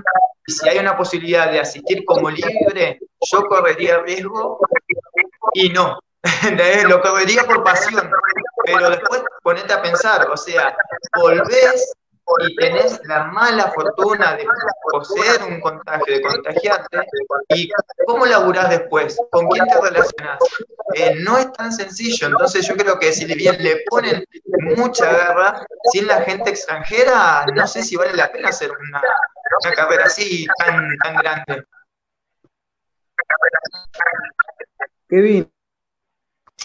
[0.46, 4.60] y si hay una posibilidad de asistir como libre, yo correría riesgo
[5.54, 5.98] y no.
[6.88, 8.10] Lo correría por pasión,
[8.64, 10.76] pero después ponete a pensar, o sea,
[11.14, 11.92] volvés
[12.40, 14.46] y tenés la mala fortuna de
[14.90, 16.98] poseer un contagio, de contagiarte,
[17.50, 17.68] ¿y
[18.06, 19.16] cómo laburás después?
[19.30, 20.38] ¿Con quién te relacionás?
[20.94, 24.24] Eh, no es tan sencillo, entonces yo creo que si bien le ponen
[24.76, 29.00] mucha garra, sin la gente extranjera, no sé si vale la pena hacer una,
[29.74, 31.64] carrera así tan, tan grande.
[35.08, 35.50] Kevin,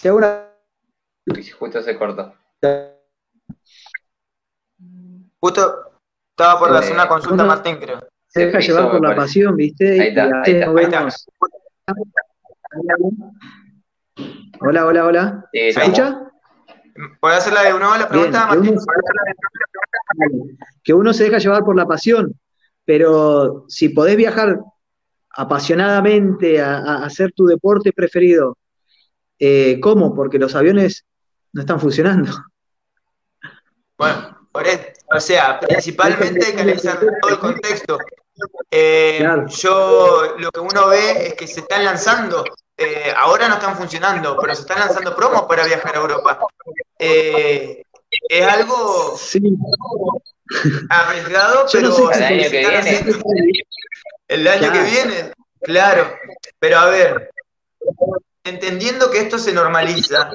[0.00, 0.48] te hago una...
[1.58, 2.34] Justo se cortó.
[5.40, 5.92] Justo
[6.30, 8.06] estaba por hacer una consulta Martín, creo.
[8.28, 10.00] Se deja llevar por la pasión, ¿viste?
[10.00, 11.08] Ahí está, ahí está,
[14.60, 15.44] Hola, hola, hola.
[15.52, 16.30] ¿Se escucha?
[17.20, 18.76] ¿Puedo hacerla de nuevo la pregunta, Martín?
[20.82, 22.32] Que uno, se deja llevar por la pasión,
[22.84, 24.58] pero si podés viajar
[25.30, 28.58] apasionadamente a, hacer tu deporte preferido,
[29.38, 30.14] eh, ¿cómo?
[30.14, 31.04] Porque los aviones
[31.52, 32.32] no están funcionando.
[33.96, 34.48] Bueno,
[35.14, 37.98] o sea, principalmente hay que analizar todo el contexto.
[38.70, 42.44] Eh, yo lo que uno ve es que se están lanzando,
[42.76, 46.38] eh, ahora no están funcionando, pero se están lanzando promos para viajar a Europa.
[46.98, 47.82] Eh,
[48.28, 49.16] es algo
[50.88, 53.64] arriesgado, pero el año que viene.
[54.28, 56.14] El año que viene, claro.
[56.58, 57.30] Pero a ver,
[58.44, 60.30] entendiendo que esto se normaliza,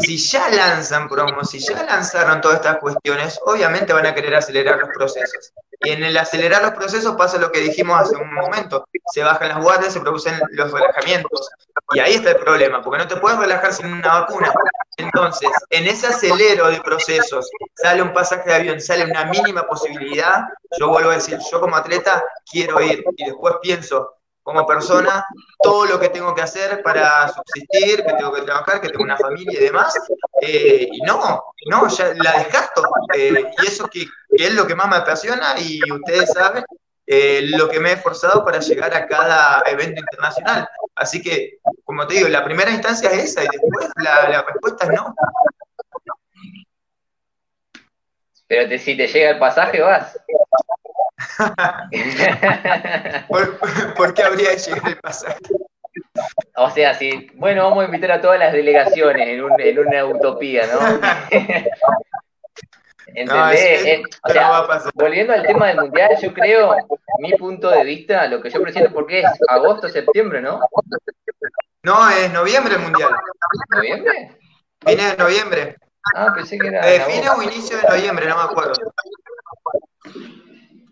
[0.00, 4.78] si ya lanzan promos, si ya lanzaron todas estas cuestiones, obviamente van a querer acelerar
[4.78, 5.52] los procesos.
[5.84, 9.48] Y en el acelerar los procesos pasa lo que dijimos hace un momento, se bajan
[9.48, 11.50] las guardias, se producen los relajamientos.
[11.94, 14.52] Y ahí está el problema, porque no te puedes relajar sin una vacuna.
[14.96, 20.44] Entonces, en ese acelero de procesos, sale un pasaje de avión, sale una mínima posibilidad,
[20.78, 25.24] yo vuelvo a decir, yo como atleta quiero ir y después pienso, como persona
[25.62, 29.16] todo lo que tengo que hacer para subsistir, que tengo que trabajar, que tengo una
[29.16, 29.94] familia y demás.
[30.40, 32.82] Eh, y no, no, ya la descarto.
[33.14, 36.64] Eh, y eso que, es lo que más me apasiona y ustedes saben
[37.06, 40.68] eh, lo que me he esforzado para llegar a cada evento internacional.
[40.96, 44.86] Así que, como te digo, la primera instancia es esa y después la, la respuesta
[44.86, 45.14] es no.
[48.48, 50.18] Pero si te llega el pasaje, vas.
[53.96, 55.38] ¿Por, qué habría de llegar el pasaje?
[56.56, 59.42] O sea, sí, bueno, vamos a invitar a todas las delegaciones en,
[59.78, 60.78] una utopía, ¿no?
[63.14, 64.02] ¿Entendés?
[64.22, 66.74] O sea, volviendo al tema del mundial, yo creo,
[67.18, 70.60] mi punto de vista, lo que yo presiento, porque es agosto, septiembre, ¿no?
[71.82, 73.10] No, es noviembre el mundial.
[73.70, 74.38] ¿Noviembre?
[74.84, 75.76] Viene de noviembre.
[76.14, 76.88] Ah, pensé que era.
[76.88, 78.74] Eh, fines o inicio de noviembre, no me acuerdo.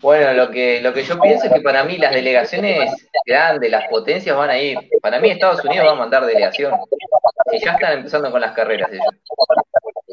[0.01, 3.87] Bueno, lo que, lo que yo pienso es que para mí las delegaciones grandes, las
[3.89, 4.79] potencias van a ir.
[5.03, 6.75] Para mí Estados Unidos va a mandar delegación.
[7.51, 9.05] Si ya están empezando con las carreras ellos.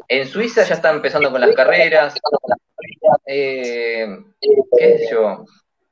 [0.08, 2.14] En Suiza ya están empezando con las carreras.
[3.26, 4.18] Eh,
[4.76, 5.46] ¿Qué sé yo?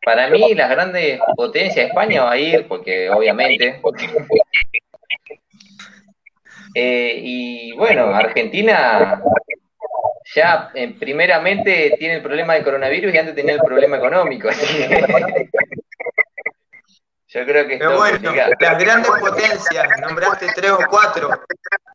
[0.04, 3.80] Para mí las grandes potencias, España va a ir, porque obviamente.
[6.74, 9.22] Eh, y bueno, Argentina
[10.34, 14.48] ya eh, primeramente tiene el problema del coronavirus y antes tenía el problema económico.
[17.28, 21.28] Yo creo que Pero bueno, las grandes potencias, nombraste tres o cuatro,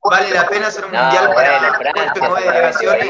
[0.04, 3.08] ¿vale la pena hacer un mundial para Francia, nueve delegaciones?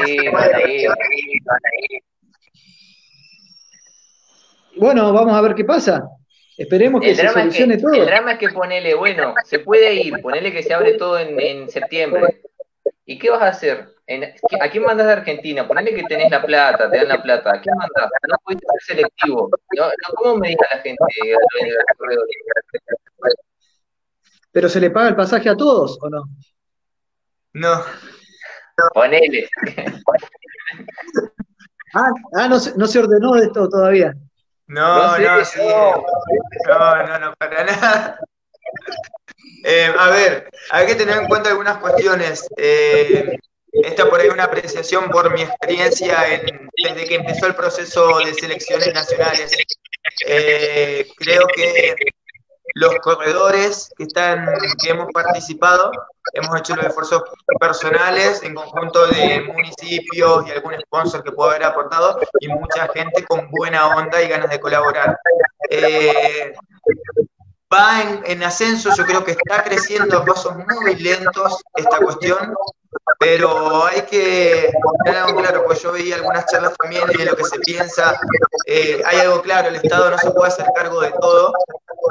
[4.76, 6.04] Bueno, vamos a ver qué pasa.
[6.56, 7.92] Esperemos que se solucione todo.
[7.92, 11.38] El drama es que ponele, bueno, se puede ir, ponele que se abre todo en,
[11.40, 12.40] en septiembre.
[13.04, 13.94] ¿Y qué vas a hacer?
[14.60, 15.66] ¿A quién mandas de Argentina?
[15.66, 17.50] Ponele que tenés la plata, te dan la plata.
[17.54, 18.10] ¿A quién mandas?
[18.28, 19.50] No puedes ser selectivo.
[19.76, 19.84] No,
[20.16, 21.04] ¿Cómo me dice la gente
[24.52, 26.24] ¿Pero se le paga el pasaje a todos o no?
[27.54, 27.82] No.
[28.94, 29.48] Ponele.
[31.94, 34.14] ah, ah no, no se ordenó esto todavía.
[34.66, 35.60] No, no, sí.
[36.68, 38.18] No, no, no, para nada.
[39.64, 42.46] Eh, a ver, hay que tener en cuenta algunas cuestiones.
[42.56, 43.38] Eh,
[43.72, 46.24] esta por ahí una apreciación por mi experiencia
[46.76, 49.52] desde que empezó el proceso de selecciones nacionales.
[50.26, 51.94] Eh, creo que
[52.74, 54.46] los corredores que están,
[54.82, 55.90] que hemos participado,
[56.32, 57.22] hemos hecho los esfuerzos
[57.58, 63.24] personales en conjunto de municipios y algún sponsor que pueda haber aportado y mucha gente
[63.24, 65.18] con buena onda y ganas de colaborar.
[65.70, 66.52] Eh,
[67.72, 72.54] va en, ascenso, yo creo que está creciendo a pasos muy lentos esta cuestión,
[73.18, 74.70] pero hay que
[75.04, 78.18] tener algo claro, pues yo veía algunas charlas también de lo que se piensa,
[78.66, 81.52] eh, hay algo claro, el Estado no se puede hacer cargo de todo,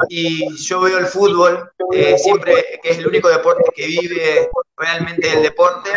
[0.08, 5.28] y yo veo el fútbol, eh, siempre que es el único deporte que vive realmente
[5.28, 5.90] del deporte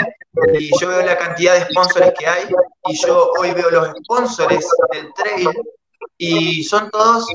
[0.54, 2.44] y yo veo la cantidad de sponsors que hay
[2.88, 5.50] y yo hoy veo los sponsors del trail
[6.18, 7.26] y son todos,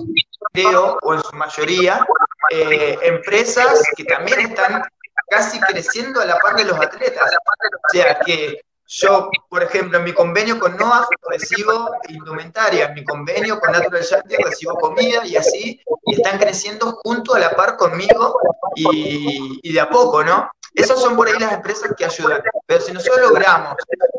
[0.53, 2.07] creo, o en su mayoría,
[2.51, 4.83] eh, empresas que también están
[5.29, 7.31] casi creciendo a la par de los atletas.
[7.31, 8.61] O sea que
[8.93, 14.03] yo, por ejemplo, en mi convenio con NOAA recibo indumentaria, en mi convenio con Natural
[14.03, 18.37] Shelter recibo comida y así, y están creciendo junto a la par conmigo
[18.75, 20.51] y, de a poco, ¿no?
[20.75, 22.43] Esas son por ahí las empresas que ayudan.
[22.67, 23.75] Pero si nosotros logramos,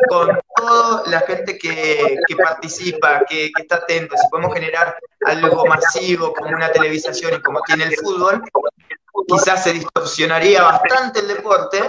[0.09, 6.49] con toda la gente que, participa, que, está atenta, si podemos generar algo masivo como
[6.49, 8.43] una televisación y como tiene el fútbol,
[9.27, 11.81] quizás se distorsionaría bastante el deporte,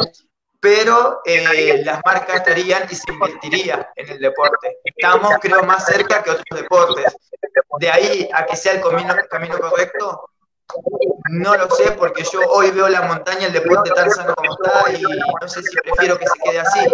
[0.60, 4.78] pero eh, las marcas estarían y se invertiría en el deporte.
[4.84, 7.16] Estamos, creo, más cerca que otros deportes.
[7.80, 8.80] De ahí a que sea el
[9.28, 10.30] camino correcto,
[11.30, 14.92] no lo sé, porque yo hoy veo la montaña, el deporte tan sano como está,
[14.92, 16.88] y no sé si prefiero que se quede así.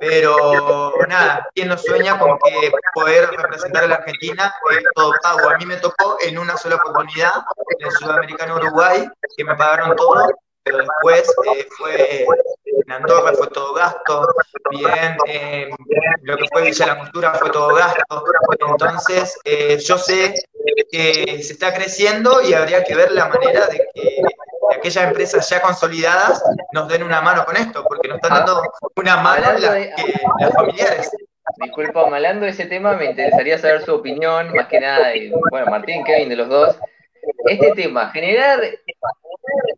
[0.00, 5.50] Pero nada, ¿quién no sueña con que poder representar a la Argentina es todo pago?
[5.50, 7.32] A mí me tocó en una sola oportunidad,
[7.78, 9.06] en el Sudamericano Uruguay,
[9.36, 10.26] que me pagaron todo,
[10.62, 12.26] pero después eh, fue
[12.64, 14.26] en Andorra fue todo gasto,
[14.70, 15.68] bien, eh,
[16.22, 18.24] lo que fue Villa La Cultura fue todo gasto,
[18.68, 20.34] entonces eh, yo sé
[20.90, 24.22] que se está creciendo y habría que ver la manera de que
[24.76, 26.42] aquellas empresas ya consolidadas
[26.72, 28.62] nos den una mano con esto, porque nos están dando
[28.96, 29.62] una mano las,
[30.38, 31.10] las familiares.
[31.62, 35.12] Disculpa, malando ese tema, me interesaría saber su opinión, más que nada,
[35.50, 36.78] bueno, Martín, Kevin, de los dos.
[37.46, 38.60] Este tema, generar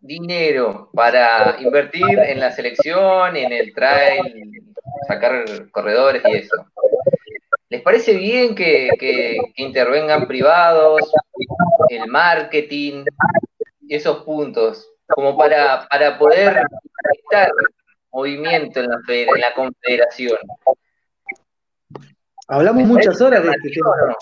[0.01, 4.51] dinero para invertir en la selección, en el trail,
[5.07, 6.65] sacar corredores y eso.
[7.73, 11.11] ¿Les parece bien que, intervengan privados,
[11.89, 13.03] el marketing,
[13.89, 16.67] esos puntos, como para, para poder
[17.19, 17.49] estar
[18.11, 20.37] movimiento en la, en la confederación?
[22.47, 24.15] Hablamos muchas horas de este tema.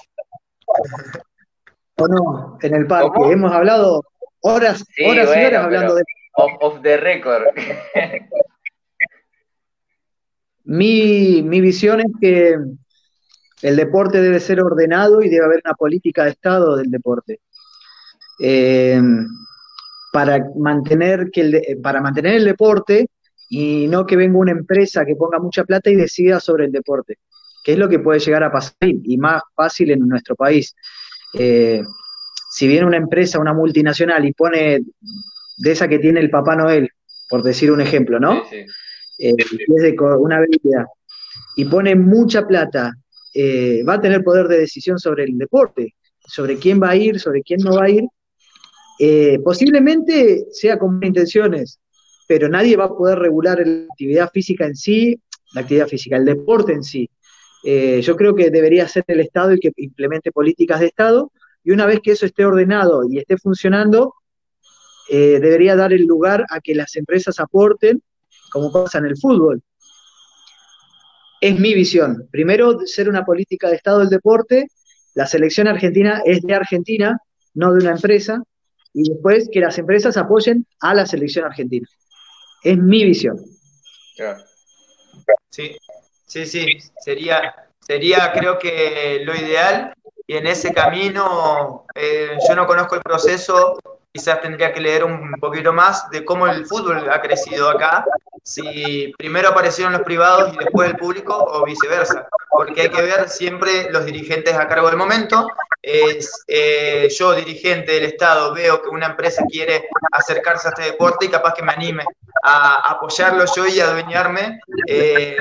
[1.97, 2.57] ¿O no?
[2.61, 3.33] En el parque.
[3.33, 4.01] Hemos hablado
[4.43, 6.03] Horas, horas y horas hablando de.
[6.35, 7.43] Off, the record.
[10.63, 12.55] mi, visión es que
[13.61, 17.39] el deporte debe ser ordenado y debe haber una política de Estado del deporte.
[18.39, 18.99] Eh,
[20.11, 23.07] para, mantener que el para mantener el deporte
[23.49, 27.19] y no que venga una empresa que ponga mucha plata y decida sobre el deporte,
[27.63, 30.75] que es lo que puede llegar a pasar y más fácil en nuestro país.
[31.33, 31.81] Eh,
[32.49, 34.81] si viene una empresa, una multinacional y pone
[35.57, 36.89] de esa que tiene el Papá Noel,
[37.29, 38.43] por decir un ejemplo, ¿no?
[38.49, 38.65] Sí,
[39.19, 40.87] eh, es de una bebida,
[41.55, 42.93] y pone mucha plata,
[43.33, 45.95] eh, va a tener poder de decisión sobre el deporte,
[46.27, 48.03] sobre quién va a ir, sobre quién no va a ir.
[48.99, 51.79] Eh, posiblemente sea con intenciones,
[52.27, 55.19] pero nadie va a poder regular la actividad física en sí,
[55.53, 57.09] la actividad física, el deporte en sí.
[57.63, 61.31] yo creo que debería ser el Estado el que implemente políticas de Estado
[61.63, 64.15] y una vez que eso esté ordenado y esté funcionando,
[65.09, 68.01] eh, debería dar el lugar a que las empresas aporten,
[68.51, 69.61] como pasa en el fútbol.
[71.41, 72.27] Es mi visión.
[72.31, 74.67] Primero, ser una política de Estado del deporte.
[75.15, 77.19] La selección argentina es de Argentina,
[77.55, 78.41] no de una empresa.
[78.93, 81.87] Y después que las empresas apoyen a la selección argentina.
[82.63, 83.37] Es mi visión.
[85.49, 85.75] Sí,
[86.27, 86.65] sí, sí.
[87.03, 89.93] Sería, sería creo que lo ideal
[90.27, 93.79] y en ese camino eh, yo no conozco el proceso,
[94.13, 98.05] quizás tendría que leer un poquito más de cómo el fútbol ha crecido acá,
[98.43, 103.29] si primero aparecieron los privados y después el público o viceversa, porque hay que ver
[103.29, 105.47] siempre los dirigentes a cargo del momento.
[105.83, 111.25] Es, eh, yo, dirigente del Estado, veo que una empresa quiere acercarse a este deporte
[111.25, 112.05] y capaz que me anime
[112.43, 115.37] a apoyarlo yo y adueñarme eh,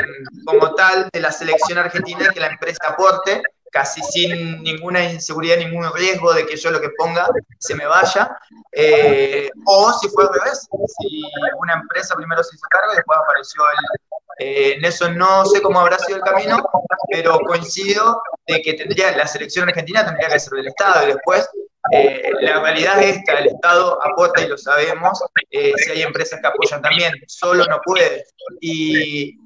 [0.46, 5.56] como tal de la selección argentina y que la empresa aporte casi sin ninguna inseguridad,
[5.56, 8.36] ningún riesgo de que yo lo que ponga se me vaya.
[8.72, 10.68] Eh, o si fue al revés,
[11.00, 11.22] si
[11.58, 14.46] una empresa primero se hizo cargo y después apareció el...
[14.46, 16.64] Eh, en eso no sé cómo habrá sido el camino,
[17.10, 21.46] pero coincido de que tendría la selección argentina tendría que ser del Estado y después
[21.92, 26.46] eh, la realidad es esta, el Estado aporta y lo sabemos, si hay empresas que
[26.46, 28.24] apoyan también, solo no puede.
[28.60, 29.38] Y,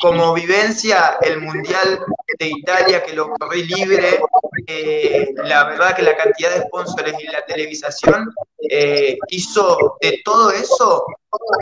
[0.00, 2.00] como vivencia el Mundial
[2.38, 4.20] de Italia, que lo corrí libre,
[4.66, 8.32] eh, la verdad que la cantidad de sponsors y la televisación
[8.70, 11.04] eh, hizo de todo eso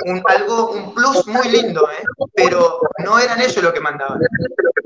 [0.06, 2.02] un, algo, un plus muy lindo, ¿eh?
[2.34, 4.20] pero no eran ellos los que mandaban,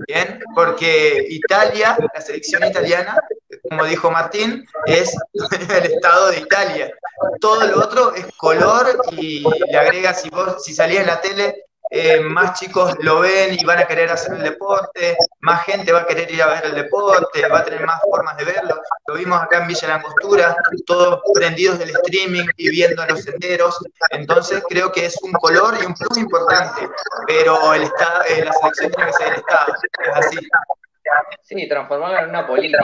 [0.07, 0.41] ¿bien?
[0.55, 3.19] Porque Italia, la selección italiana,
[3.69, 5.15] como dijo Martín, es
[5.77, 6.93] el estado de Italia.
[7.41, 11.65] Todo lo otro es color y le agrega, si vos, si salía en la tele,
[11.91, 16.01] eh, más chicos lo ven y van a querer hacer el deporte, más gente va
[16.01, 18.81] a querer ir a ver el deporte, va a tener más formas de verlo.
[19.07, 20.57] Lo vimos acá en Villa Langostura,
[20.87, 23.79] todos prendidos del streaming y viendo los senderos.
[24.11, 26.89] Entonces creo que es un color y un plus importante,
[27.27, 30.49] pero el estado, eh, la selección tiene que ser el Estado, es así.
[31.43, 32.83] Sí, transformarlo en una política.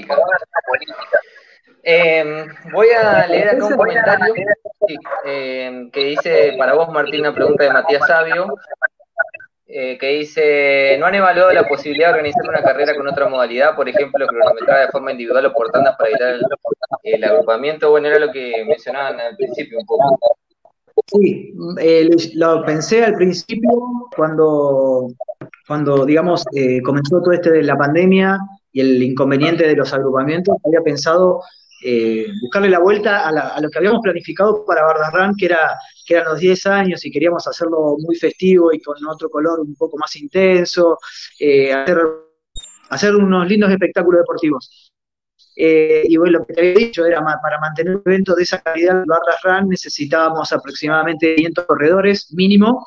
[1.83, 4.35] Eh, voy a leer acá un comentario
[5.25, 8.55] eh, que dice para vos, Martín, una pregunta de Matías Sabio,
[9.67, 13.77] eh, que dice, ¿no han evaluado la posibilidad de organizar una carrera con otra modalidad,
[13.77, 16.35] por ejemplo, cronometrada de forma individual o por tandas para evitar
[17.05, 17.91] el, agrupamiento?
[17.91, 20.19] Bueno, era lo que mencionaban al principio un poco.
[21.07, 21.55] Sí,
[22.35, 23.71] lo pensé al principio
[24.15, 25.09] cuando,
[25.67, 26.45] cuando digamos,
[26.85, 28.39] comenzó todo este de la pandemia
[28.73, 31.43] y el inconveniente de los agrupamientos, había pensado
[31.83, 36.27] eh, buscarle la vuelta a, lo que habíamos planificado para Bardarran, que, era, que eran
[36.27, 40.15] los 10 años y queríamos hacerlo muy festivo y con otro color un poco más
[40.17, 40.99] intenso,
[41.39, 44.91] eh, hacer, unos lindos espectáculos deportivos.
[45.57, 48.61] Eh, y bueno, lo que te había dicho era para mantener un evento de esa
[48.61, 52.87] calidad, Bardarran necesitábamos aproximadamente 500 corredores mínimo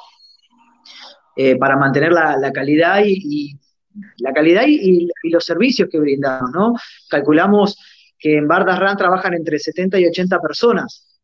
[1.59, 3.57] para mantener la, calidad y,
[4.17, 6.75] la calidad y, y, los servicios que brindamos, ¿no?
[7.09, 7.75] Calculamos
[8.24, 11.19] que en Bardas Run trabajan entre 70 y 80 personas.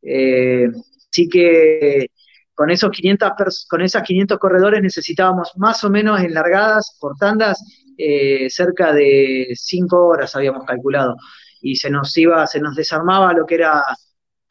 [0.00, 0.66] Eh,
[1.10, 2.06] así que
[2.54, 7.62] con esos 500 con esas 500 corredores necesitábamos más o menos en largadas, por tandas,
[7.98, 11.16] eh, cerca de 5 horas habíamos calculado.
[11.60, 13.82] Y se nos iba, se nos desarmaba lo que era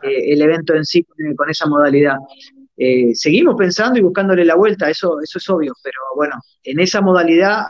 [0.03, 1.03] eh, el evento en sí
[1.35, 2.17] con, esa modalidad.
[3.13, 7.65] seguimos pensando y buscándole la vuelta, eso, eso es obvio, pero bueno, en esa modalidad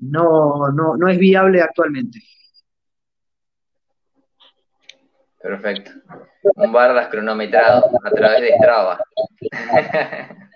[0.00, 2.20] no, no, no es viable actualmente.
[5.40, 5.90] Perfecto.
[6.42, 8.98] Un bardas cronometrado a través de Strava.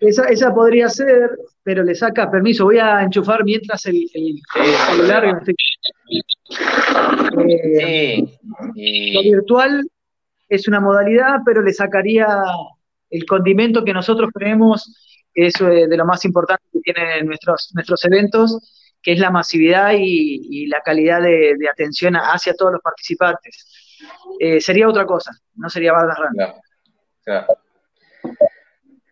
[0.00, 1.30] Esa, esa podría ser,
[1.62, 2.64] pero le saca permiso.
[2.64, 5.42] Voy a enchufar mientras el, celular.
[7.48, 8.38] Eh,
[9.14, 9.88] lo virtual
[10.50, 12.28] es una modalidad, pero le sacaría
[13.08, 14.94] el condimento que nosotros creemos
[15.32, 19.30] que es eh, de lo más importante que tienen nuestros, nuestros eventos, que es la
[19.30, 23.85] masividad y, la calidad de atención hacia todos los participantes.
[24.38, 26.18] Eh, sería otra cosa, no sería Bardas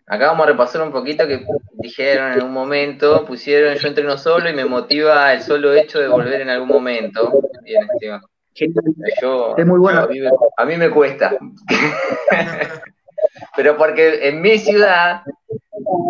[0.06, 4.50] Acá vamos a repasar un poquito que dijeron en un momento, pusieron yo entreno solo
[4.50, 7.40] y me motiva el solo hecho de volver en algún momento.
[7.62, 7.88] Bien,
[8.54, 10.06] es muy bueno.
[10.56, 11.36] A mí, me cuesta.
[13.56, 15.22] Pero porque en mi ciudad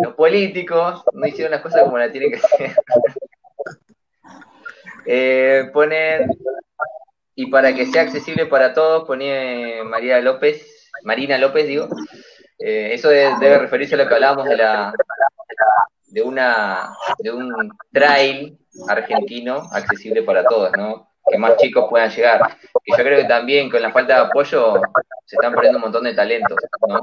[0.03, 2.75] los políticos no hicieron las cosas como la tienen que hacer.
[5.07, 6.31] Eh, ponen
[7.35, 11.87] y para que sea accesible para todos, ponía María López, Marina López, digo.
[12.57, 14.93] Eh, eso debe, referirse a lo que hablábamos de la
[16.07, 17.51] de una de un
[17.91, 18.57] trail
[18.87, 21.09] argentino accesible para todos, ¿no?
[21.29, 22.57] Que más chicos puedan llegar.
[22.85, 24.75] Y yo creo que también con la falta de apoyo
[25.25, 26.57] se están perdiendo un montón de talentos,
[26.87, 27.01] ¿no?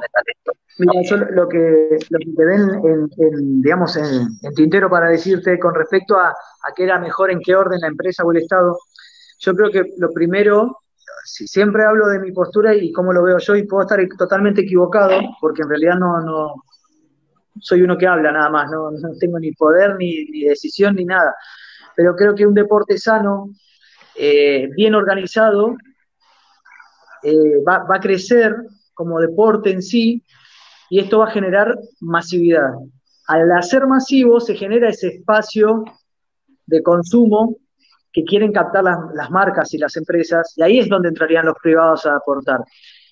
[0.79, 5.59] Mira, yo lo que, lo que te ven en, digamos, en, en, tintero para decirte
[5.59, 8.79] con respecto a, a qué era mejor, en qué orden la empresa o el Estado,
[9.43, 10.79] yo creo que lo primero,
[11.25, 14.61] si siempre hablo de mi postura y cómo lo veo yo, y puedo estar totalmente
[14.61, 16.55] equivocado, porque en realidad no, no
[17.61, 21.35] soy uno que habla nada más, no, tengo ni poder, ni, decisión, ni nada.
[21.97, 23.51] Pero creo que un deporte sano,
[24.15, 25.75] eh, bien organizado,
[27.25, 28.55] eh, va, va a crecer
[28.95, 30.25] como deporte en sí,
[30.89, 32.71] y esto va a generar masividad.
[33.27, 35.85] Al hacer masivo se genera ese espacio
[36.67, 37.57] de consumo
[38.13, 42.05] que quieren captar las, marcas y las empresas, y ahí es donde entrarían los privados
[42.07, 42.61] a aportar.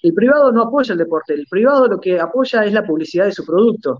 [0.02, 3.32] El privado no apoya el deporte, el privado lo que apoya es la publicidad de
[3.32, 3.98] su producto.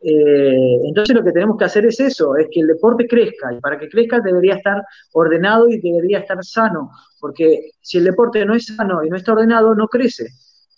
[0.00, 3.60] Eh, entonces lo que tenemos que hacer es eso, es que el deporte crezca, y
[3.60, 4.82] para que crezca debería estar
[5.12, 6.90] ordenado y debería estar sano,
[7.20, 10.28] porque si el deporte no es sano y no está ordenado, no crece.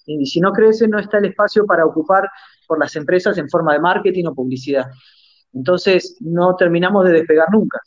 [0.07, 2.28] Y si no crece, no está el espacio para ocupar
[2.66, 4.87] por las empresas en forma de marketing o publicidad.
[5.53, 7.81] Entonces no terminamos de despegar nunca.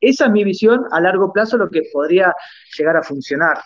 [0.00, 2.34] Esa es mi visión a largo plazo, lo que podría
[2.76, 3.58] llegar a funcionar.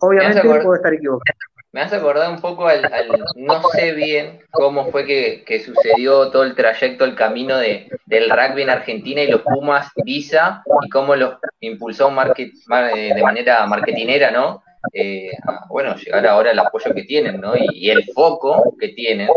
[0.00, 1.38] Obviamente puedo estar equivocado.
[1.74, 2.88] Me has acordado un poco al,
[3.34, 8.62] no sé bien cómo fue que, sucedió todo el trayecto, el camino de, del rugby
[8.62, 14.62] en Argentina y los Pumas Visa y cómo los impulsó market, de manera marketinera, ¿no?
[14.92, 15.32] Eh,
[15.68, 17.54] bueno, llegar ahora al apoyo que tienen, ¿no?
[17.56, 19.30] Y, el foco que tienen,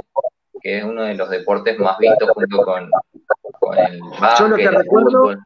[0.61, 2.83] que es uno de los deportes más vistos junto con,
[3.77, 5.37] el básquet, Yo lo que recuerdo,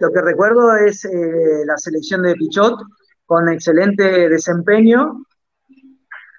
[0.00, 2.80] lo que recuerdo es eh, la selección de Pichot
[3.24, 5.24] con excelente desempeño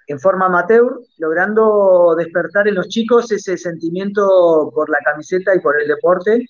[0.07, 5.79] en forma amateur, logrando despertar en los chicos ese sentimiento por la camiseta y por
[5.79, 6.45] el deporte,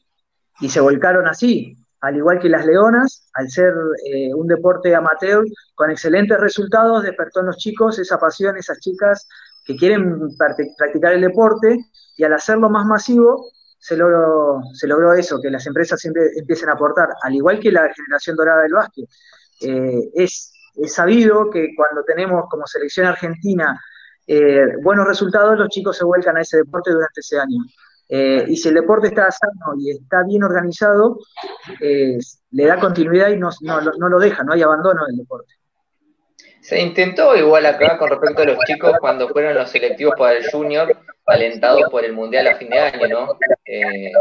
[0.60, 3.74] y se volcaron así, al igual que las leonas, al ser
[4.06, 5.44] eh, un deporte amateur
[5.74, 9.28] con excelentes resultados, despertó en los chicos esa pasión, esas chicas
[9.66, 10.30] que quieren
[10.78, 11.80] practicar el deporte,
[12.16, 13.50] y al hacerlo más masivo,
[13.80, 17.72] se logró, se logró eso, que las empresas siempre empiecen a aportar, al igual que
[17.72, 19.06] la generación dorada del básquet.
[19.62, 23.82] Eh, es es sabido que cuando tenemos como selección argentina
[24.28, 27.64] eh, buenos resultados, los chicos se vuelcan a ese deporte durante ese año.
[28.10, 31.18] Eh, y si el deporte está sano y está bien organizado,
[31.80, 33.50] le da continuidad y no,
[34.10, 35.54] lo deja, no hay abandono del deporte.
[36.62, 40.50] Se intentó igual acá con respecto a los chicos cuando fueron los selectivos para el
[40.52, 40.96] junior,
[41.28, 43.38] alentados por el mundial a fin de año, ¿no?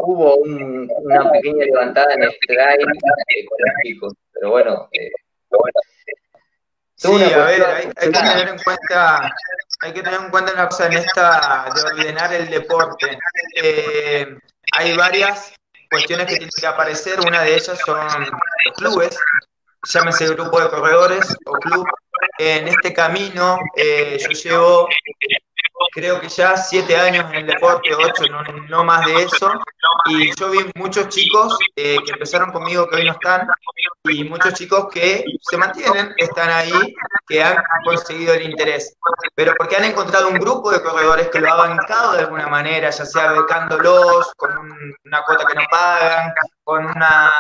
[0.03, 2.85] hubo una pequeña levantada en el drive
[3.47, 4.89] con los chicos, pero bueno,
[6.99, 9.31] Sí, a ver, hay, que tener en cuenta,
[9.81, 13.19] hay que tener en cuenta una cosa en esta de ordenar el deporte.
[13.63, 14.27] Eh,
[14.73, 15.53] hay varias
[15.91, 19.19] cuestiones que tienen que aparecer, una de ellas son los clubes,
[19.87, 21.87] llámese grupo de corredores o club.
[22.39, 24.89] En este camino eh, yo llevo
[25.93, 28.25] creo que ya siete años en el deporte, ocho,
[28.69, 29.53] no, más de eso,
[30.07, 33.49] y yo vi muchos chicos eh, que empezaron conmigo que hoy no están,
[34.05, 36.95] y muchos chicos que se mantienen, están ahí,
[37.27, 38.97] que han conseguido el interés,
[39.35, 42.91] pero porque han encontrado un grupo de corredores que lo ha bancado de alguna manera,
[42.91, 44.51] ya sea becándolos, con
[45.05, 46.33] una cuota que no pagan,
[46.65, 47.31] con una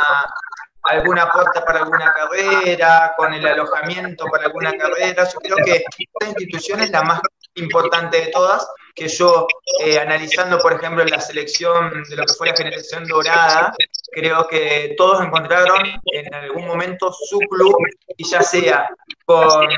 [0.89, 5.24] algún aporte para alguna carrera, con el alojamiento para alguna carrera.
[5.24, 7.20] Yo creo que esta institución es la más
[7.57, 9.46] importante de todas, que yo,
[9.84, 13.74] eh, analizando, por ejemplo, la selección de lo que fue la generación dorada,
[14.11, 17.76] creo que todos encontraron en algún momento su club,
[18.16, 18.88] y ya sea
[19.26, 19.68] con,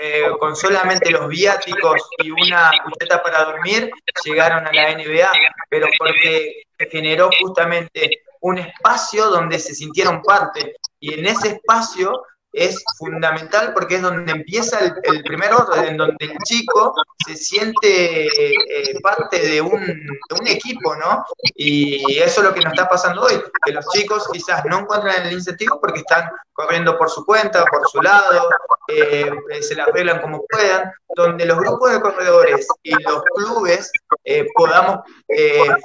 [0.00, 3.90] eh, con solamente los viáticos y una cucheta para dormir,
[4.24, 5.30] llegaron a la NBA,
[5.68, 12.12] pero porque generó justamente un espacio donde se sintieron parte, y en ese espacio
[12.52, 16.94] es fundamental porque es donde empieza el, primer orden, en donde el chico
[17.26, 21.24] se siente eh, parte de un, de un, equipo, ¿no?
[21.54, 25.26] Y eso es lo que nos está pasando hoy, que los chicos quizás no encuentran
[25.26, 28.48] el incentivo porque están corriendo por su cuenta, por su lado,
[28.88, 29.30] eh,
[29.60, 33.92] se la arreglan como puedan, donde los grupos de corredores y los clubes
[34.24, 35.00] eh, podamos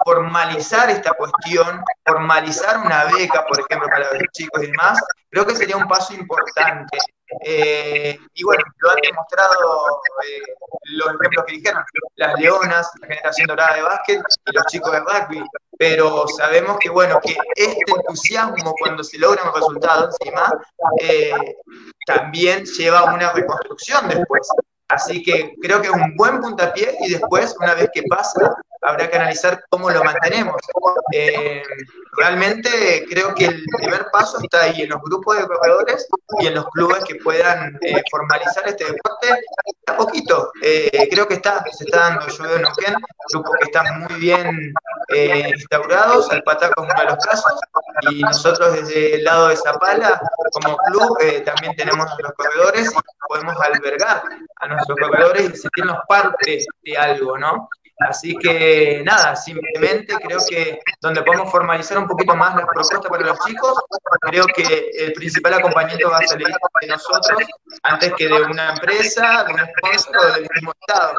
[0.06, 5.00] formalizar esta cuestión, formalizar una beca, por ejemplo, para los chicos y demás,
[5.30, 6.98] creo que sería un paso importante.
[7.42, 10.42] Eh, y bueno, lo han demostrado eh,
[10.84, 11.84] los ejemplos que dijeron,
[12.16, 15.44] las leonas, la generación dorada de básquet y los chicos de rugby,
[15.78, 20.54] pero sabemos que bueno, que este entusiasmo cuando se logra un resultado encima,
[21.00, 21.34] eh,
[22.06, 24.48] también lleva a una reconstrucción después.
[24.90, 29.10] Así que creo que es un buen puntapié y después, una vez que pasa, habrá
[29.10, 30.56] que analizar cómo lo mantenemos.
[31.12, 31.64] Eh,
[32.18, 36.08] realmente creo que el primer paso está ahí en los grupos de corredores
[36.40, 39.28] y en los clubes que puedan eh, formalizar este deporte
[39.88, 40.52] a poquito.
[40.62, 42.96] Eh, creo que está, se está dando, yo veo en Neuquén,
[43.32, 44.74] grupos que están muy bien
[45.56, 47.60] instaurados, Alpataco es uno de los casos,
[48.10, 50.20] y nosotros desde el lado de Zapala,
[50.54, 54.24] como club, también tenemos nuestros corredores y podemos albergar
[54.58, 57.70] a nuestros corredores y sentirnos parte de algo, ¿no?
[58.10, 63.26] Así que nada, simplemente creo que donde podemos formalizar un poquito más las propuestas para
[63.26, 63.74] los chicos,
[64.22, 67.44] creo que el principal acompañamiento va a salir de nosotros
[67.84, 71.14] antes que de una empresa, de un sponsor o del mismo Estado.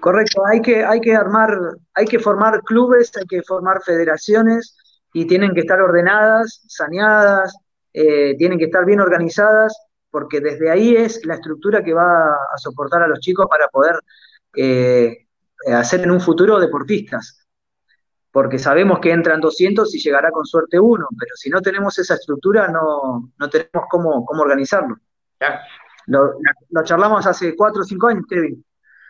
[0.00, 1.50] Correcto, hay que, hay que armar,
[1.94, 4.76] hay que formar clubes, hay que formar federaciones
[5.12, 7.54] y tienen que estar ordenadas, saneadas,
[7.92, 9.76] eh, tienen que estar bien organizadas
[10.10, 14.00] porque desde ahí es la estructura que va a soportar a los chicos para poder
[14.56, 15.26] eh,
[15.72, 17.46] hacer en un futuro deportistas.
[18.32, 22.14] Porque sabemos que entran 200 y llegará con suerte uno, pero si no tenemos esa
[22.14, 24.96] estructura no, no tenemos cómo, cómo organizarlo.
[26.06, 26.34] Lo,
[26.70, 28.64] lo, charlamos hace 4 o 5 años, Kevin.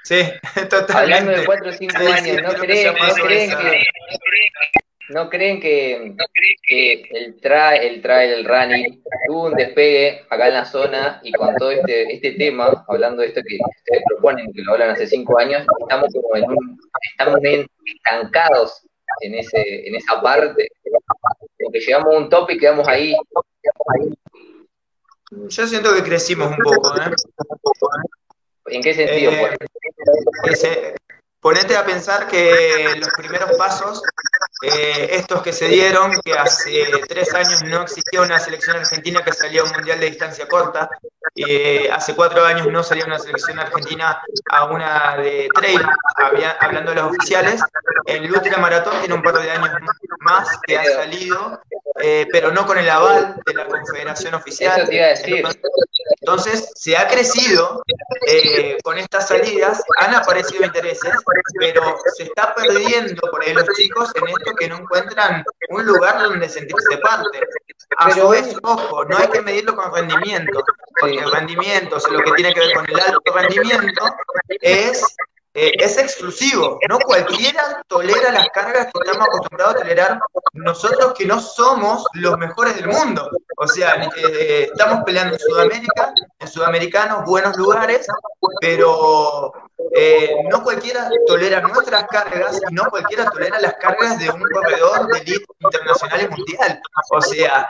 [0.05, 0.23] Sí,
[0.71, 0.95] totalmente.
[0.95, 4.80] Hablando de 4 o 5 años, ¿no, creen, ¿no creen que,
[5.11, 10.65] ¿No creen que, el, trail, el trail, el running, tuvo un despegue acá en la
[10.65, 14.73] zona y con todo este, este tema, hablando de esto que ustedes proponen, que lo
[14.73, 16.81] hablan hace cinco años, estamos como en un,
[17.11, 18.87] estamos estancados
[19.23, 20.69] en, ese, en esa parte,
[21.59, 23.17] como que llegamos a un tope y quedamos ahí.
[25.33, 27.11] Yo siento que crecimos un poco, ¿eh?
[28.67, 29.33] ¿En qué sentido?
[29.33, 29.57] Eh,
[30.45, 30.95] pues?
[31.41, 34.03] Ponete a pensar que los primeros pasos
[34.63, 39.33] eh, estos que se dieron, que hace tres años no existía una selección argentina que
[39.33, 40.89] salía a un mundial de distancia corta,
[41.37, 44.21] Eh, hace cuatro años no salía una selección argentina
[44.51, 45.81] a una de trail,
[46.59, 47.61] hablando de los oficiales.
[48.07, 49.71] El Ultra Maratón tiene un par de años
[50.21, 51.61] más que ha salido,
[52.03, 54.89] eh, pero no con el aval de la Confederación Oficial.
[56.21, 57.83] Entonces, se ha crecido
[58.27, 61.13] eh, con estas salidas, han aparecido intereses,
[61.59, 66.23] pero se está perdiendo por ahí los chicos en esto que no encuentran un lugar
[66.23, 67.41] donde sentirse parte.
[67.97, 70.63] A su vez, ojo, no hay que medirlo con rendimiento,
[71.01, 74.05] porque el rendimiento, o lo que tiene que ver con el alto rendimiento,
[74.61, 75.05] es
[75.53, 80.21] eh, es exclusivo, no cualquiera tolera las cargas que estamos acostumbrados a tolerar
[80.53, 83.29] nosotros que no somos los mejores del mundo.
[83.57, 88.07] O sea, eh, estamos peleando en Sudamérica, en sudamericanos, buenos lugares,
[88.61, 89.53] pero
[89.93, 95.09] eh, no cualquiera tolera nuestras cargas y no cualquiera tolera las cargas de un corredor
[95.09, 96.81] de elite internacional y mundial.
[97.11, 97.67] O sea,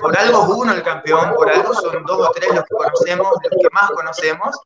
[0.00, 3.28] por algo es uno el campeón, por algo son dos o tres los que conocemos,
[3.42, 4.56] los que más conocemos,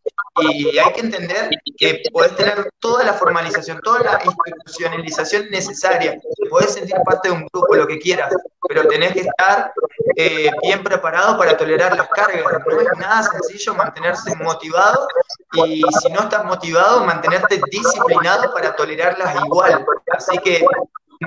[0.41, 6.19] y hay que entender que puedes tener toda la formalización, toda la institucionalización necesaria.
[6.51, 8.33] Puedes sentir parte de un grupo, lo que quieras,
[8.69, 9.73] pero tenés que estar
[10.17, 12.45] eh, bien preparado para tolerar las cargas.
[12.67, 15.07] No es nada sencillo mantenerse motivado
[15.55, 19.85] y si no estás motivado, mantenerte disciplinado para tolerarlas igual.
[20.13, 20.65] Así que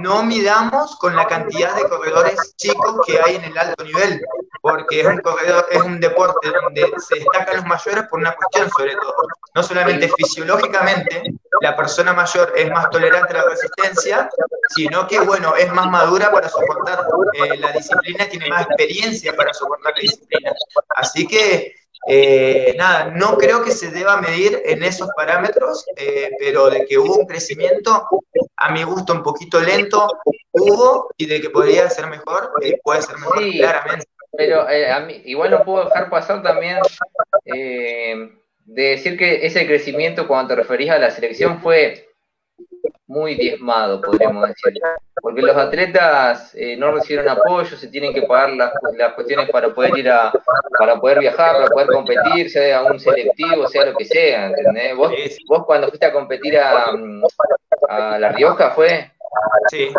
[0.02, 4.22] no midamos con la cantidad de corredores chicos que hay en el alto nivel,
[4.62, 8.70] porque es un corredor, es un deporte donde se destacan los mayores por una cuestión
[8.70, 9.28] sobre todo.
[9.56, 11.24] No solamente fisiológicamente,
[11.62, 14.30] la persona mayor es más tolerante a la resistencia,
[14.70, 19.54] sino que bueno, es más madura para soportar eh, la disciplina, tiene más experiencia para
[19.54, 20.52] soportar la disciplina.
[20.96, 21.74] Así que
[22.06, 26.98] eh, nada, no creo que se deba medir en esos parámetros, eh, pero de que
[26.98, 28.08] hubo un crecimiento,
[28.58, 30.08] a mi gusto un poquito lento,
[30.52, 34.06] hubo, y de que podría ser mejor, eh, puede ser mejor, claramente.
[34.32, 36.78] Pero a mí, igual no puedo dejar pasar también
[37.46, 42.07] de decir que ese crecimiento, cuando te referís a la selección, fue
[43.08, 44.80] muy diezmado, podríamos decir.
[45.22, 49.74] Porque los atletas eh, no reciben apoyo, se tienen que pagar las, las, cuestiones para
[49.74, 50.32] poder ir a,
[50.78, 54.96] para poder viajar, para poder competir, sea un selectivo, sea lo que sea, ¿entendés?
[54.96, 55.12] Vos,
[55.48, 56.86] vos cuando fuiste a competir a,
[57.90, 59.12] a La Rioja, ¿fue?
[59.70, 59.92] Sí.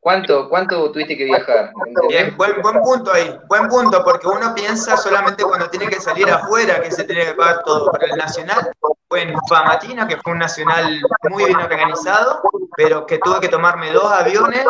[0.00, 1.72] ¿Cuánto, ¿Cuánto tuviste que viajar?
[2.08, 6.28] Bien, buen, buen punto ahí, buen punto, porque uno piensa solamente cuando tiene que salir
[6.30, 7.92] afuera que se tiene que pagar todo.
[7.92, 8.72] Pero el Nacional
[9.08, 12.40] fue en Famatina, que fue un Nacional muy bien organizado,
[12.78, 14.64] pero que tuve que tomarme dos aviones,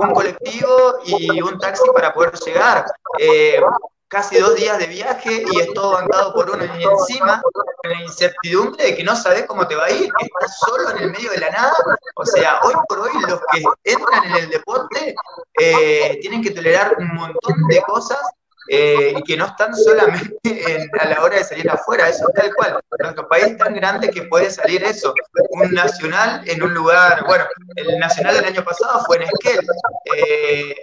[0.00, 2.84] un colectivo y un taxi para poder llegar.
[3.18, 3.60] Eh,
[4.08, 7.40] casi dos días de viaje y es todo bancado por uno y encima,
[7.82, 10.90] en la incertidumbre de que no sabes cómo te va a ir, que estás solo
[10.90, 11.72] en el medio de la nada.
[12.14, 15.14] O sea, hoy por hoy los que entran en el deporte
[15.60, 18.18] eh, tienen que tolerar un montón de cosas
[18.70, 20.38] eh, y que no están solamente
[21.00, 22.80] a la hora de salir afuera, eso es tal cual.
[22.98, 25.12] Nuestro país es tan grande que puede salir eso.
[25.50, 27.44] Un nacional en un lugar, bueno,
[27.76, 29.60] el nacional del año pasado fue en Esquel.
[30.16, 30.74] Eh,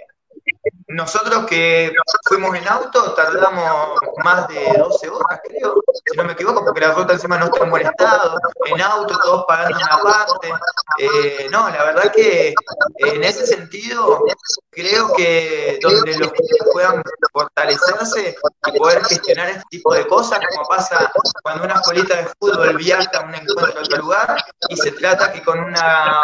[0.88, 1.92] nosotros que
[2.28, 6.92] fuimos en auto tardamos más de 12 horas, creo, si no me equivoco, porque la
[6.92, 10.52] ruta encima no está en buen estado, en auto todos pagando una parte.
[10.98, 12.54] Eh, no, la verdad que
[12.98, 14.24] en ese sentido
[14.70, 16.30] creo que donde los
[16.72, 17.02] puedan
[17.32, 18.36] fortalecerse
[18.66, 21.10] y poder gestionar este tipo de cosas, como pasa
[21.42, 24.36] cuando una escuelita de fútbol viaja a un encuentro en otro lugar
[24.68, 26.22] y se trata que con una,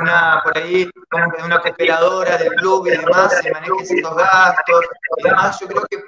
[0.00, 0.90] una por ahí,
[1.44, 4.84] una cooperadora del club y demás se manejen ciertos gastos
[5.18, 6.02] y demás, yo creo que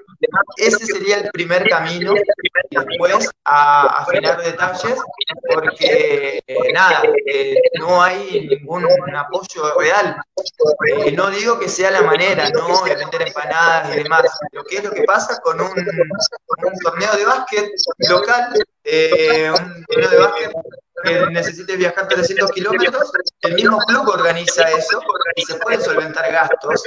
[0.57, 2.15] ese sería el primer camino
[2.71, 4.99] después a afinar detalles
[5.53, 8.85] porque eh, nada, eh, no hay ningún
[9.15, 10.17] apoyo real.
[10.89, 12.83] Eh, no digo que sea la manera, ¿no?
[12.85, 14.23] De vender empanadas y demás.
[14.53, 17.71] Lo que es lo que pasa con un, un torneo de básquet
[18.09, 20.53] local, un torneo de básquet
[21.05, 25.01] que necesites viajar 300 kilómetros, el mismo club organiza eso
[25.37, 26.83] y se pueden solventar gastos.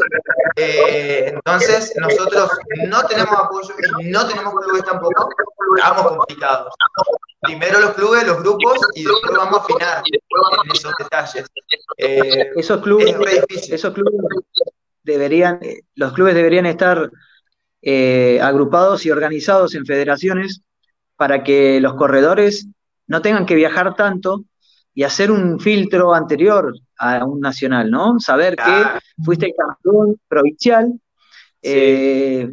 [0.56, 2.52] Eh, entonces, nosotros
[2.88, 5.30] no tenemos apoyo y no tenemos clubes tampoco,
[5.78, 6.74] estamos complicados.
[7.42, 11.46] Primero los clubes, los grupos y después vamos a afinar en esos detalles.
[11.98, 13.16] Eh, esos clubes,
[13.70, 14.14] esos clubes
[15.04, 15.60] deberían,
[15.96, 17.10] los clubes deberían estar
[17.82, 20.62] eh, agrupados y organizados en federaciones
[21.16, 22.68] para que los corredores
[23.08, 24.44] no tengan que viajar tanto
[24.94, 28.20] y hacer un filtro anterior a un nacional, ¿no?
[28.20, 31.00] Saber que fuiste campeón provincial,
[31.62, 32.52] eh,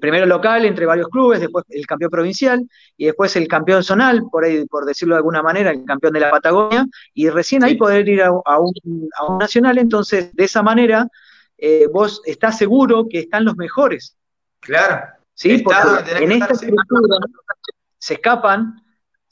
[0.00, 4.44] primero local entre varios clubes, después el campeón provincial y después el campeón zonal, por
[4.44, 8.08] ahí, por decirlo de alguna manera, el campeón de la Patagonia, y recién ahí poder
[8.08, 9.08] ir a, un,
[9.38, 9.78] nacional.
[9.78, 11.08] Entonces, de esa manera,
[11.58, 14.16] eh, vos estás seguro que están los mejores.
[14.60, 15.06] Claro.
[15.34, 15.58] ¿sí?
[15.58, 15.78] Porque
[16.22, 17.18] en esta estructura
[17.98, 18.82] se escapan,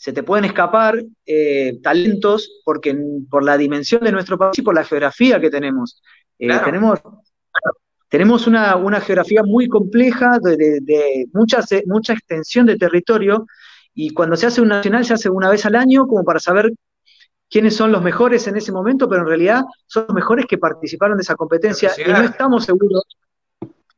[0.05, 2.95] se te pueden escapar eh, talentos porque
[3.31, 6.03] por la dimensión de nuestro país y por la geografía que tenemos.
[6.39, 7.01] Eh, tenemos
[8.11, 13.47] tenemos una, geografía muy compleja, de, mucha, mucha extensión de territorio,
[13.95, 16.71] y cuando se hace un nacional se hace una vez al año como para saber
[17.49, 21.17] quiénes son los mejores en ese momento, pero en realidad son los mejores que participaron
[21.17, 23.05] de esa competencia y no estamos seguros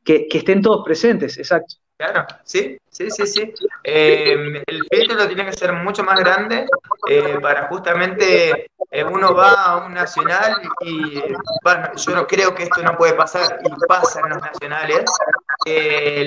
[0.05, 1.75] que, estén todos presentes, exacto.
[1.97, 3.53] Claro, sí, sí, sí, sí.
[3.83, 6.67] Eh, el filtro tiene que ser mucho más grande
[7.09, 11.19] eh, para justamente eh, uno va a un nacional y,
[11.63, 15.09] bueno, yo no creo que esto no puede pasar y pasa en los nacionales.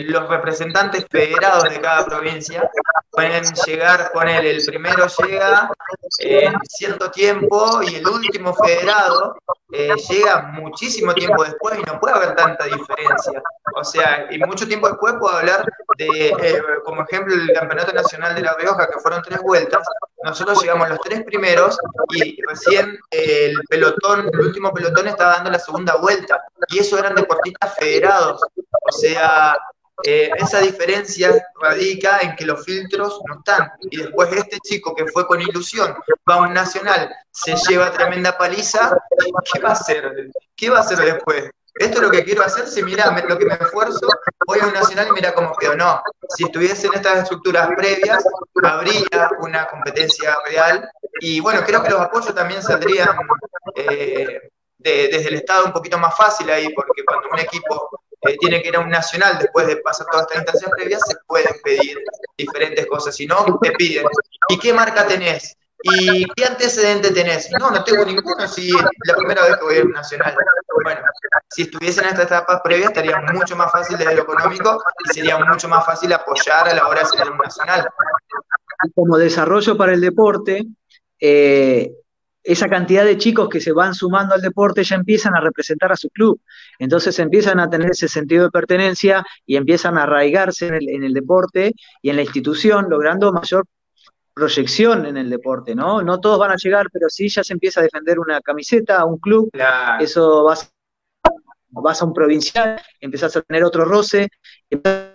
[0.09, 2.69] los representantes federados de cada provincia
[3.13, 5.71] pueden llegar, con él, el primero llega
[6.19, 9.37] en cierto tiempo y el último federado
[9.73, 13.43] llega muchísimo tiempo después y no puede haber tanta diferencia.
[13.75, 15.65] O sea, y mucho tiempo después puedo hablar
[15.97, 19.87] de, eh, como ejemplo, el Campeonato Nacional de La Rioja, que fueron tres vueltas.
[20.23, 21.79] Nosotros llegamos los tres primeros
[22.11, 26.43] y recién el pelotón, el último pelotón estaba dando la segunda vuelta.
[26.69, 28.41] Y eso eran deportistas federados.
[28.57, 29.57] O sea,
[30.05, 33.71] eh, esa diferencia radica en que los filtros no están.
[33.91, 35.95] Y después este chico que fue con ilusión,
[36.29, 38.97] va a un nacional, se lleva tremenda paliza,
[39.53, 40.31] ¿qué va a hacer?
[40.57, 41.51] ¿Qué va a hacer después?
[41.81, 44.07] esto es lo que quiero hacer, si mira lo que me esfuerzo,
[44.47, 45.77] voy a un nacional y mira cómo quedo.
[45.77, 46.03] No,
[46.37, 48.23] si estuviese en estas estructuras previas,
[48.63, 50.91] habría una competencia real
[51.21, 53.17] y bueno, creo que los apoyos también saldrían
[53.77, 57.89] eh, desde el Estado un poquito más fácil ahí, porque cuando un equipo
[58.39, 61.55] tiene que ir a un nacional después de pasar todas estas instancias previas, se pueden
[61.63, 61.99] pedir
[62.37, 63.15] diferentes cosas.
[63.15, 64.07] Si no, te piden,
[64.49, 65.57] ¿y qué marca tenés?
[65.83, 67.51] ¿Y qué antecedente tenés?
[67.59, 70.37] No, no tengo ninguno si la primera vez que voy a un nacional.
[70.85, 71.01] Bueno,
[71.49, 75.69] si estuviesen estas etapas previas estaría mucho más fácil desde lo económico y sería mucho
[75.69, 77.89] más fácil apoyar a la hora de ser un nacional.
[78.95, 80.67] Como desarrollo para el deporte,
[81.19, 81.93] eh,
[82.43, 85.97] esa cantidad de chicos que se van sumando al deporte ya empiezan a representar a
[85.97, 86.41] su club.
[86.79, 91.05] Entonces empiezan a tener ese sentido de pertenencia y empiezan a arraigarse en el, en
[91.05, 91.73] el deporte
[92.03, 93.65] y en la institución, logrando mayor
[94.35, 96.03] proyección en el deporte, ¿no?
[96.03, 99.19] No todos van a llegar, pero sí ya se empieza a defender una camiseta, un
[99.19, 99.51] club,
[100.01, 100.73] eso vas,
[101.69, 104.29] vas a un provincial, empezás a tener otro roce,
[104.71, 105.11] empezás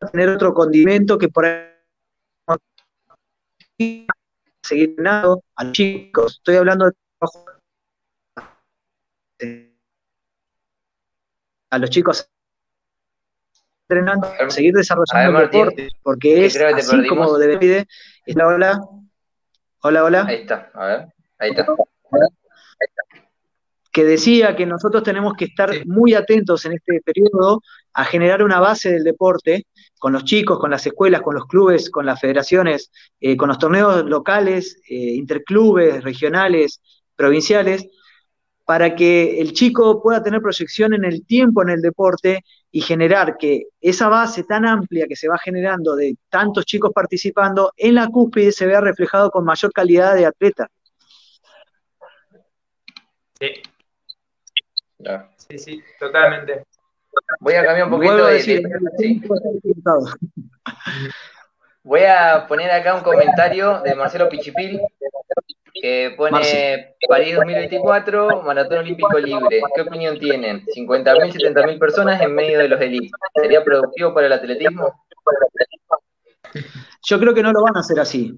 [0.00, 1.66] a tener otro condimento que por ahí
[4.68, 6.92] seguir nada a los chicos, estoy hablando de
[11.70, 12.30] a los chicos
[13.88, 17.86] entrenando, seguir desarrollando el deporte, porque es así como debe
[18.26, 18.80] Hola, hola.
[19.80, 21.06] Hola, Ahí está, a ver,
[21.38, 21.66] ahí está.
[23.98, 28.60] Que decía que nosotros tenemos que estar muy atentos en este periodo a generar una
[28.60, 29.66] base del deporte
[29.98, 33.58] con los chicos, con las escuelas, con los clubes, con las federaciones, eh, con los
[33.58, 36.80] torneos locales, eh, interclubes, regionales,
[37.16, 37.88] provinciales,
[38.64, 43.36] para que el chico pueda tener proyección en el tiempo en el deporte y generar
[43.36, 48.06] que esa base tan amplia que se va generando de tantos chicos participando en la
[48.06, 50.68] cúspide se vea reflejado con mayor calidad de atleta.
[53.40, 53.48] Sí.
[55.36, 56.64] Sí, sí, totalmente.
[57.40, 58.62] Voy a cambiar un poquito de...
[61.82, 64.80] Voy a poner acá un comentario de Marcelo Pichipil
[65.80, 69.62] que pone París 2024, Maratón Olímpico Libre.
[69.74, 70.66] ¿Qué opinión tienen?
[70.66, 73.10] 50.000, 70.000 personas en medio de los elites.
[73.34, 75.04] ¿Sería productivo para el atletismo?
[77.04, 78.34] Yo creo que no lo van a hacer así.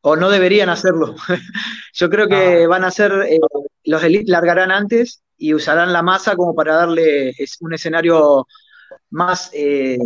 [0.00, 1.14] O no deberían hacerlo.
[1.92, 3.38] Yo creo que van a hacer, eh,
[3.84, 8.46] los elites largarán antes y usarán la masa como para darle un escenario
[9.10, 9.98] más eh,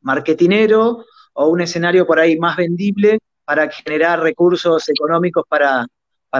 [0.00, 1.04] marketinero
[1.34, 5.86] o un escenario por ahí más vendible para generar recursos económicos para,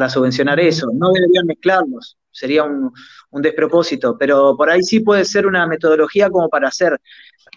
[0.09, 0.89] subvencionar eso.
[0.95, 2.93] No deberían mezclarlos, sería un,
[3.31, 6.99] despropósito, pero por ahí sí puede ser una metodología como para hacer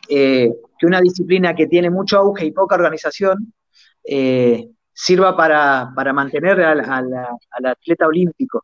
[0.09, 3.53] eh, que una disciplina que tiene mucho auge y poca organización
[4.03, 8.63] eh, sirva para, mantener al, al, atleta olímpico.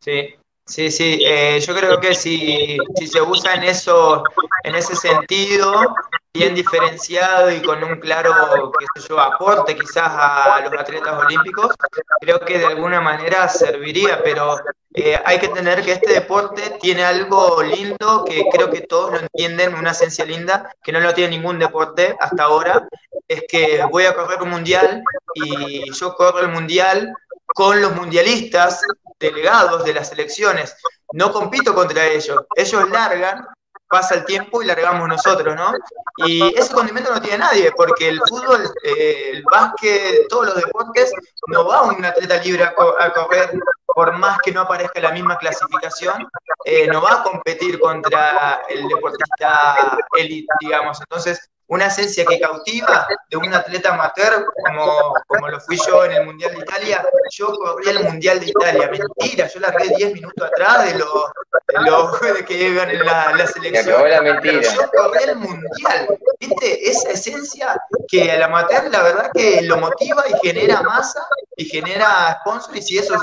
[0.00, 0.34] Sí,
[0.68, 1.20] sí, sí.
[1.24, 4.22] Eh, yo creo que si, se usa en eso,
[4.64, 5.94] en ese sentido,
[6.32, 8.72] bien diferenciado y con un claro,
[9.08, 11.74] yo, aporte quizás a los atletas olímpicos,
[12.20, 14.56] creo que de alguna manera serviría, pero
[14.94, 19.18] eh, hay que entender que este deporte tiene algo lindo que creo que todos lo
[19.18, 22.88] entienden, una esencia linda, que no lo tiene ningún deporte hasta ahora,
[23.26, 25.02] es que voy a correr un mundial
[25.34, 27.12] y yo corro el mundial
[27.54, 28.82] con los mundialistas
[29.18, 30.76] delegados de las selecciones.
[31.12, 32.44] No compito contra ellos.
[32.54, 33.46] Ellos largan
[33.88, 35.72] pasa el tiempo y largamos nosotros, ¿no?
[36.18, 41.10] Y ese condimento no tiene nadie, porque el fútbol, eh, el básquet, todos los deportes,
[41.46, 46.28] no va un atleta libre a, correr por más que no aparezca la misma clasificación,
[46.64, 51.00] eh, no va a competir contra el deportista élite, digamos.
[51.00, 56.12] Entonces, una esencia que cautiva de un atleta amateur como, como lo fui yo en
[56.12, 57.06] el Mundial de Italia.
[57.30, 62.44] Yo corrí el Mundial de Italia, mentira, yo largué 10 minutos atrás de los, de
[62.46, 64.08] que iban en la, la selección.
[64.08, 64.62] La mentira.
[64.62, 66.90] yo corrí el Mundial, ¿viste?
[66.90, 67.76] Esa esencia
[68.08, 72.82] que al amateur la verdad que lo motiva y genera masa y genera sponsors y
[72.82, 73.20] si eso es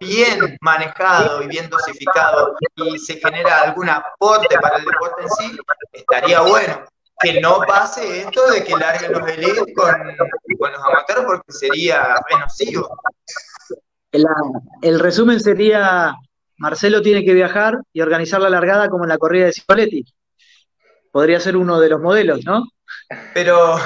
[0.00, 5.58] bien manejado y bien dosificado y se genera algún aporte para el deporte en sí,
[5.92, 6.84] estaría bueno
[7.20, 10.16] que no pase esto de que larguen los elites con,
[10.58, 12.88] los amateurs porque sería renocivo.
[14.82, 16.14] El, resumen sería,
[16.56, 20.04] Marcelo tiene que viajar y organizar la largada como en la corrida de Cipoletti.
[21.10, 22.64] Podría ser uno de los modelos, ¿no?
[23.34, 23.76] Pero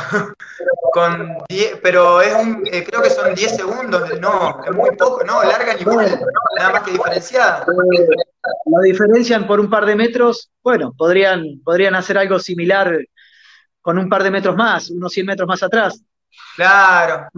[0.92, 1.36] con
[1.82, 5.80] pero es un, eh, creo que son 10 segundos, no, es muy poco, no, largan
[5.80, 6.20] igual,
[6.56, 7.64] nada más que diferenciada.
[7.98, 8.06] Eh,
[8.66, 12.98] lo diferencian por un par de metros, bueno, podrían, podrían hacer algo similar
[13.82, 16.02] con un par de metros más, unos 100 metros más atrás.
[16.56, 17.28] Claro.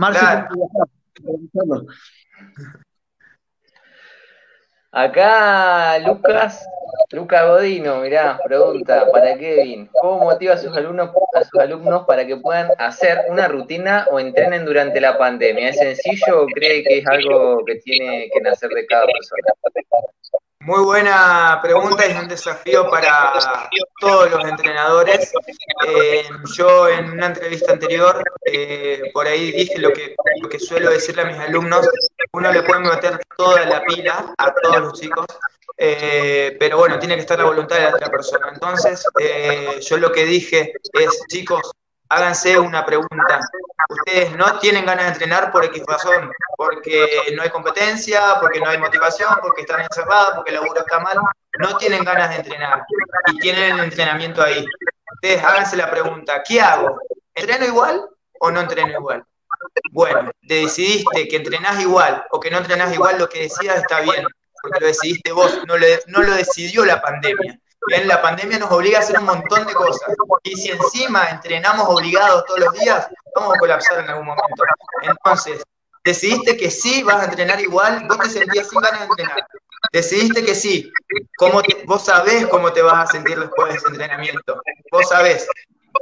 [4.92, 6.64] Acá Lucas,
[7.10, 12.24] Lucas Godino, mirá, pregunta para Kevin, ¿cómo motiva a sus alumnos a sus alumnos para
[12.24, 15.70] que puedan hacer una rutina o entrenen durante la pandemia?
[15.70, 19.48] ¿Es sencillo o cree que es algo que tiene que nacer de cada persona?
[20.64, 23.34] Muy buena pregunta y un desafío para
[24.00, 25.30] todos los entrenadores.
[25.86, 26.24] Eh,
[26.56, 31.20] yo en una entrevista anterior, eh, por ahí dije lo que, lo que suelo decirle
[31.20, 31.86] a mis alumnos,
[32.32, 35.26] uno le puede meter toda la pila a todos los chicos,
[35.76, 38.48] eh, pero bueno, tiene que estar la voluntad de la otra persona.
[38.50, 39.04] Entonces,
[39.86, 41.72] yo lo que dije es, chicos,
[42.08, 43.40] háganse una pregunta.
[43.88, 48.70] Ustedes no tienen ganas de entrenar por X razón, porque no hay competencia, porque no
[48.70, 51.18] hay motivación, porque están encerrados, porque el laburo está mal.
[51.58, 52.84] No tienen ganas de entrenar
[53.32, 54.64] y tienen el entrenamiento ahí.
[55.14, 56.98] Ustedes háganse la pregunta, ¿qué hago?
[57.34, 58.08] ¿Entreno igual
[58.40, 59.24] o no entreno igual?
[59.92, 64.00] Bueno, te decidiste que entrenás igual o que no entrenás igual, lo que decidas está
[64.00, 64.24] bien,
[64.60, 65.74] porque lo decidiste vos, no
[66.06, 67.58] no lo decidió la pandemia.
[67.86, 70.14] Bien, la pandemia nos obliga a hacer un montón de cosas.
[70.42, 74.64] Y si encima entrenamos obligados todos los días, vamos a colapsar en algún momento.
[75.02, 75.62] Entonces,
[76.04, 79.46] decidiste que sí vas a entrenar igual, vos te sentías sin ganas de entrenar.
[79.92, 80.90] Decidiste que sí.
[81.36, 84.60] ¿Cómo vos sabés cómo te vas a sentir después de ese entrenamiento.
[84.90, 85.46] Vos sabés.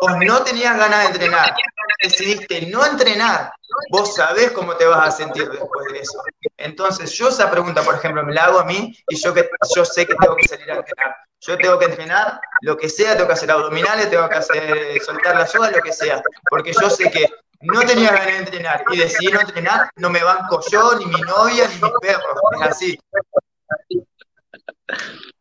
[0.01, 1.55] Vos no tenías ganas de entrenar.
[2.03, 3.53] Decidiste no entrenar.
[3.91, 6.23] Vos sabés cómo te vas a sentir después de eso.
[6.57, 9.85] Entonces, yo esa pregunta, por ejemplo, me la hago a mí y yo, que, yo
[9.85, 11.17] sé que tengo que salir a entrenar.
[11.45, 15.35] Yo tengo que entrenar lo que sea, tengo que hacer abdominales, tengo que hacer soltar
[15.35, 17.29] la soga, lo que sea, porque yo sé que
[17.63, 21.21] no tenía ganas de entrenar y decidí no entrenar, no me banco yo, ni mi
[21.23, 23.01] novia, ni mi perro, es así.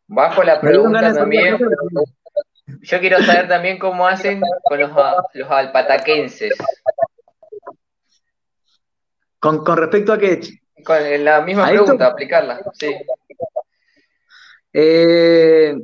[0.08, 1.60] Bajo la pregunta también,
[2.66, 4.92] yo quiero saber también cómo hacen con los,
[5.34, 6.54] los alpataquenses.
[9.40, 10.40] ¿Con, respecto a qué?
[10.84, 12.96] Con la misma pregunta, aplicarla, sí.
[14.74, 15.76] Eh,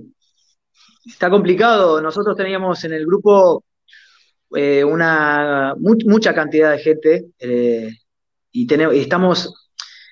[1.06, 2.02] está complicado.
[2.02, 3.64] Nosotros teníamos en el grupo
[4.56, 7.92] eh, una mucha cantidad de gente eh,
[8.52, 9.70] y, tenemos, estamos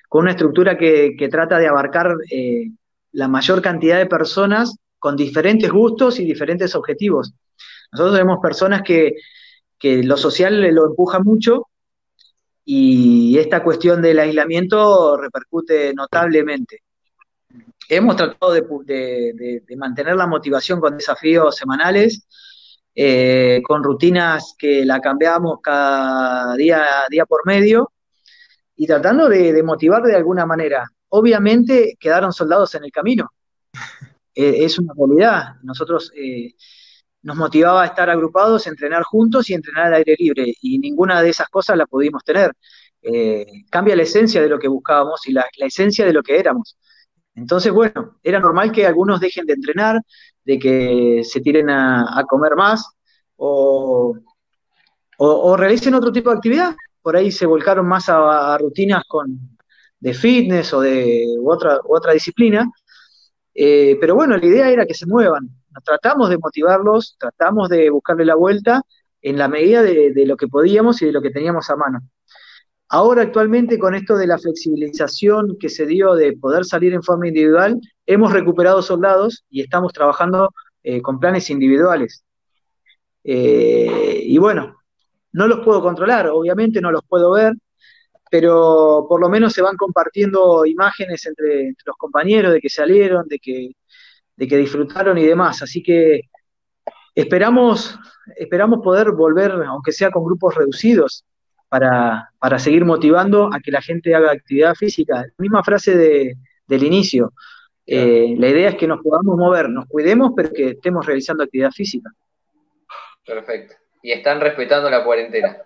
[0.08, 2.14] con una estructura que, trata de abarcar
[3.12, 7.32] la mayor cantidad de personas con diferentes gustos y diferentes objetivos.
[7.92, 9.14] Nosotros tenemos personas que,
[9.78, 11.68] que lo social lo empuja mucho
[12.64, 16.82] y esta cuestión del aislamiento repercute notablemente
[17.88, 22.26] hemos tratado de, mantener la motivación con desafíos semanales,
[22.94, 27.92] eh, con rutinas que la cambiamos cada día, día por medio
[28.74, 30.84] y tratando de, motivar de alguna manera.
[31.08, 33.30] Obviamente quedaron soldados en el camino.
[34.38, 35.54] Eh, es una realidad.
[35.62, 36.52] Nosotros eh,
[37.22, 40.52] nos motivaba a estar agrupados, entrenar juntos y entrenar al aire libre.
[40.60, 42.52] Y ninguna de esas cosas la pudimos tener.
[43.70, 46.76] cambia la esencia de lo que buscábamos y la esencia de lo que éramos.
[47.36, 50.00] Entonces, bueno, era normal que algunos dejen de entrenar,
[50.44, 52.88] de que se tiren a, comer más
[53.36, 54.16] o,
[55.56, 56.74] realicen otro tipo de actividad.
[57.02, 59.56] Por ahí se volcaron más a, rutinas con,
[60.00, 62.70] de fitness o de otra, otra disciplina.
[63.54, 65.48] Eh, pero bueno, la idea era que se muevan.
[65.84, 68.82] tratamos de motivarlos, tratamos de buscarle la vuelta
[69.20, 72.00] en la medida de lo que podíamos y de lo que teníamos a mano.
[72.88, 77.26] Ahora actualmente con esto de la flexibilización que se dio de poder salir en forma
[77.28, 80.50] individual, hemos recuperado soldados y estamos trabajando
[80.84, 82.24] eh, con planes individuales.
[83.24, 84.76] Eh, y bueno,
[85.32, 87.54] no los puedo controlar, obviamente no los puedo ver,
[88.30, 93.38] pero por lo menos se van compartiendo imágenes entre, los compañeros de que salieron, de
[93.40, 93.72] que,
[94.36, 95.62] de que disfrutaron y demás.
[95.62, 96.22] Así que
[97.14, 97.98] esperamos,
[98.36, 101.24] esperamos poder volver, aunque sea con grupos reducidos,
[101.68, 105.16] para, seguir motivando a que la gente haga actividad física.
[105.16, 105.96] La misma frase
[106.66, 107.32] del inicio.
[107.86, 111.70] Eh, la idea es que nos podamos mover, nos cuidemos, pero que estemos realizando actividad
[111.70, 112.10] física.
[113.24, 113.74] Perfecto.
[114.02, 115.56] Y están respetando la cuarentena.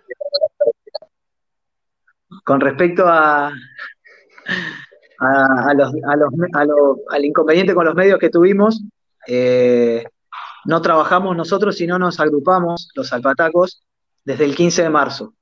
[2.43, 3.51] Con respecto a,
[5.19, 5.93] a, los,
[7.09, 8.81] al inconveniente con los medios que tuvimos,
[9.27, 10.03] eh,
[10.65, 13.83] no trabajamos nosotros, sino nos agrupamos, los alpatacos,
[14.23, 15.33] desde el 15 de marzo.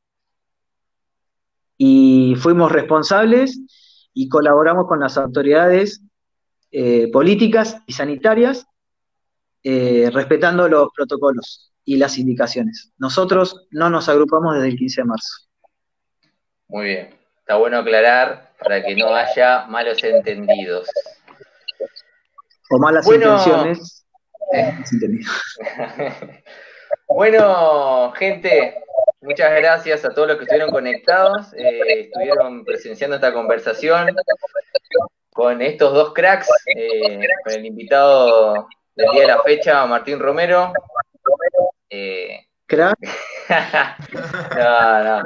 [1.82, 3.58] Y fuimos responsables
[4.14, 6.02] y colaboramos con las autoridades
[6.72, 8.68] eh, políticas y sanitarias,
[9.64, 12.92] eh, respetando los protocolos y las indicaciones.
[12.98, 15.48] Nosotros no nos agrupamos desde el 15 de marzo.
[16.68, 17.16] Muy bien.
[17.40, 20.88] Está bueno aclarar para que no haya malos entendidos.
[22.70, 24.06] O malas intenciones.
[27.08, 28.84] bueno, gente,
[29.22, 34.16] muchas gracias a todos los que estuvieron conectados, eh, estuvieron presenciando esta conversación
[35.32, 40.74] con estos dos cracks, eh, con el invitado del día de la fecha, Martín Romero.
[41.90, 42.98] Eh, ¿Crack?
[44.58, 45.24] no, no.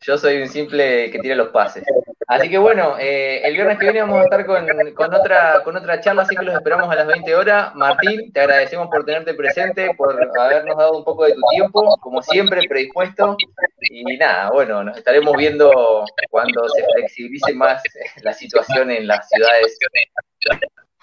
[0.00, 1.84] Yo soy un simple que tira los pases.
[2.30, 6.00] Así que bueno, eh, el viernes que viene vamos a estar con, otra, con otra
[6.00, 7.74] charla, así que los esperamos a las 20 horas.
[7.74, 12.22] Martín, te agradecemos por tenerte presente, por habernos dado un poco de tu tiempo, como
[12.22, 13.36] siempre, predispuesto.
[13.80, 17.82] Y nada, bueno, nos estaremos viendo cuando se flexibilice más
[18.22, 19.76] la situación en las ciudades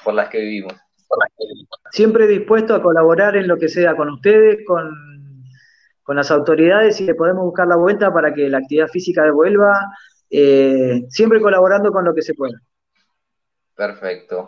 [0.05, 0.75] por las que vivimos.
[1.91, 4.89] Siempre dispuesto a colaborar en lo que sea con ustedes, con
[6.07, 9.73] con las autoridades y le podemos buscar la vuelta para que la actividad física devuelva,
[10.29, 12.59] eh, siempre colaborando con lo que se pueda.
[13.75, 14.45] Perfecto.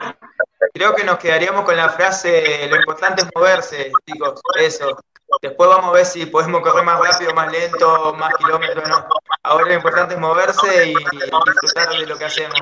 [0.74, 4.98] Creo que nos quedaríamos con la frase, lo importante es moverse, chicos, eso.
[5.42, 9.06] Después vamos a ver si podemos correr más rápido, más lento, más kilómetros, no.
[9.44, 12.60] Ahora lo importante es moverse y, disfrutar de lo que hacemos.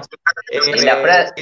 [0.51, 1.33] y, la frase,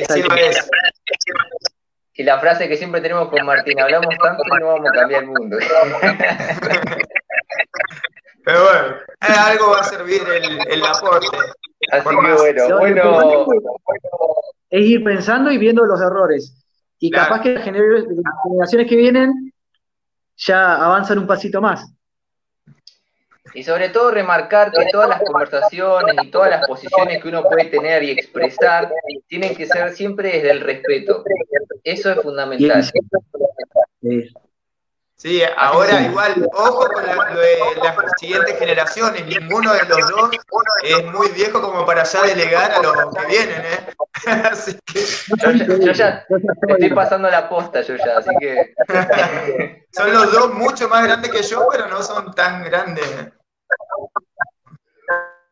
[2.14, 5.24] y la frase que siempre tenemos con Martín, hablamos tanto y no vamos a cambiar
[5.24, 5.58] el mundo.
[8.46, 10.22] Pero bueno, algo va a servir
[10.68, 11.36] el, aporte.
[11.92, 13.46] Así que bueno, bueno.
[14.70, 16.66] Es ir pensando y viendo los errores.
[17.00, 19.54] Y capaz que las generaciones que vienen
[20.38, 21.92] ya avanzan un pasito más.
[23.54, 27.66] Y sobre todo remarcar que todas las conversaciones y todas las posiciones que uno puede
[27.66, 28.92] tener y expresar
[29.28, 31.24] tienen que ser siempre desde el respeto.
[31.84, 32.84] Eso es fundamental.
[34.02, 34.34] Sí,
[35.58, 40.30] ahora igual, ojo con las siguientes generaciones, ninguno de los dos
[40.84, 43.80] es muy viejo como para ya delegar a los que vienen, ¿eh?
[44.52, 45.00] así que...
[45.84, 46.26] Yo, ya
[46.70, 48.76] estoy pasando la posta, yo ya, así que...
[49.92, 53.06] Son los dos mucho más grandes que yo, pero no son tan grandes.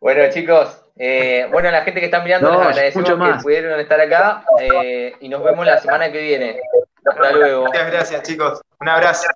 [0.02, 4.44] Bueno, chicos, eh, bueno, la gente que está mirando, les agradecemos que pudieron estar acá
[4.60, 6.60] eh, y nos vemos la semana que viene.
[7.06, 7.66] Hasta luego.
[7.68, 8.62] Muchas gracias, chicos.
[8.82, 9.28] Un abrazo.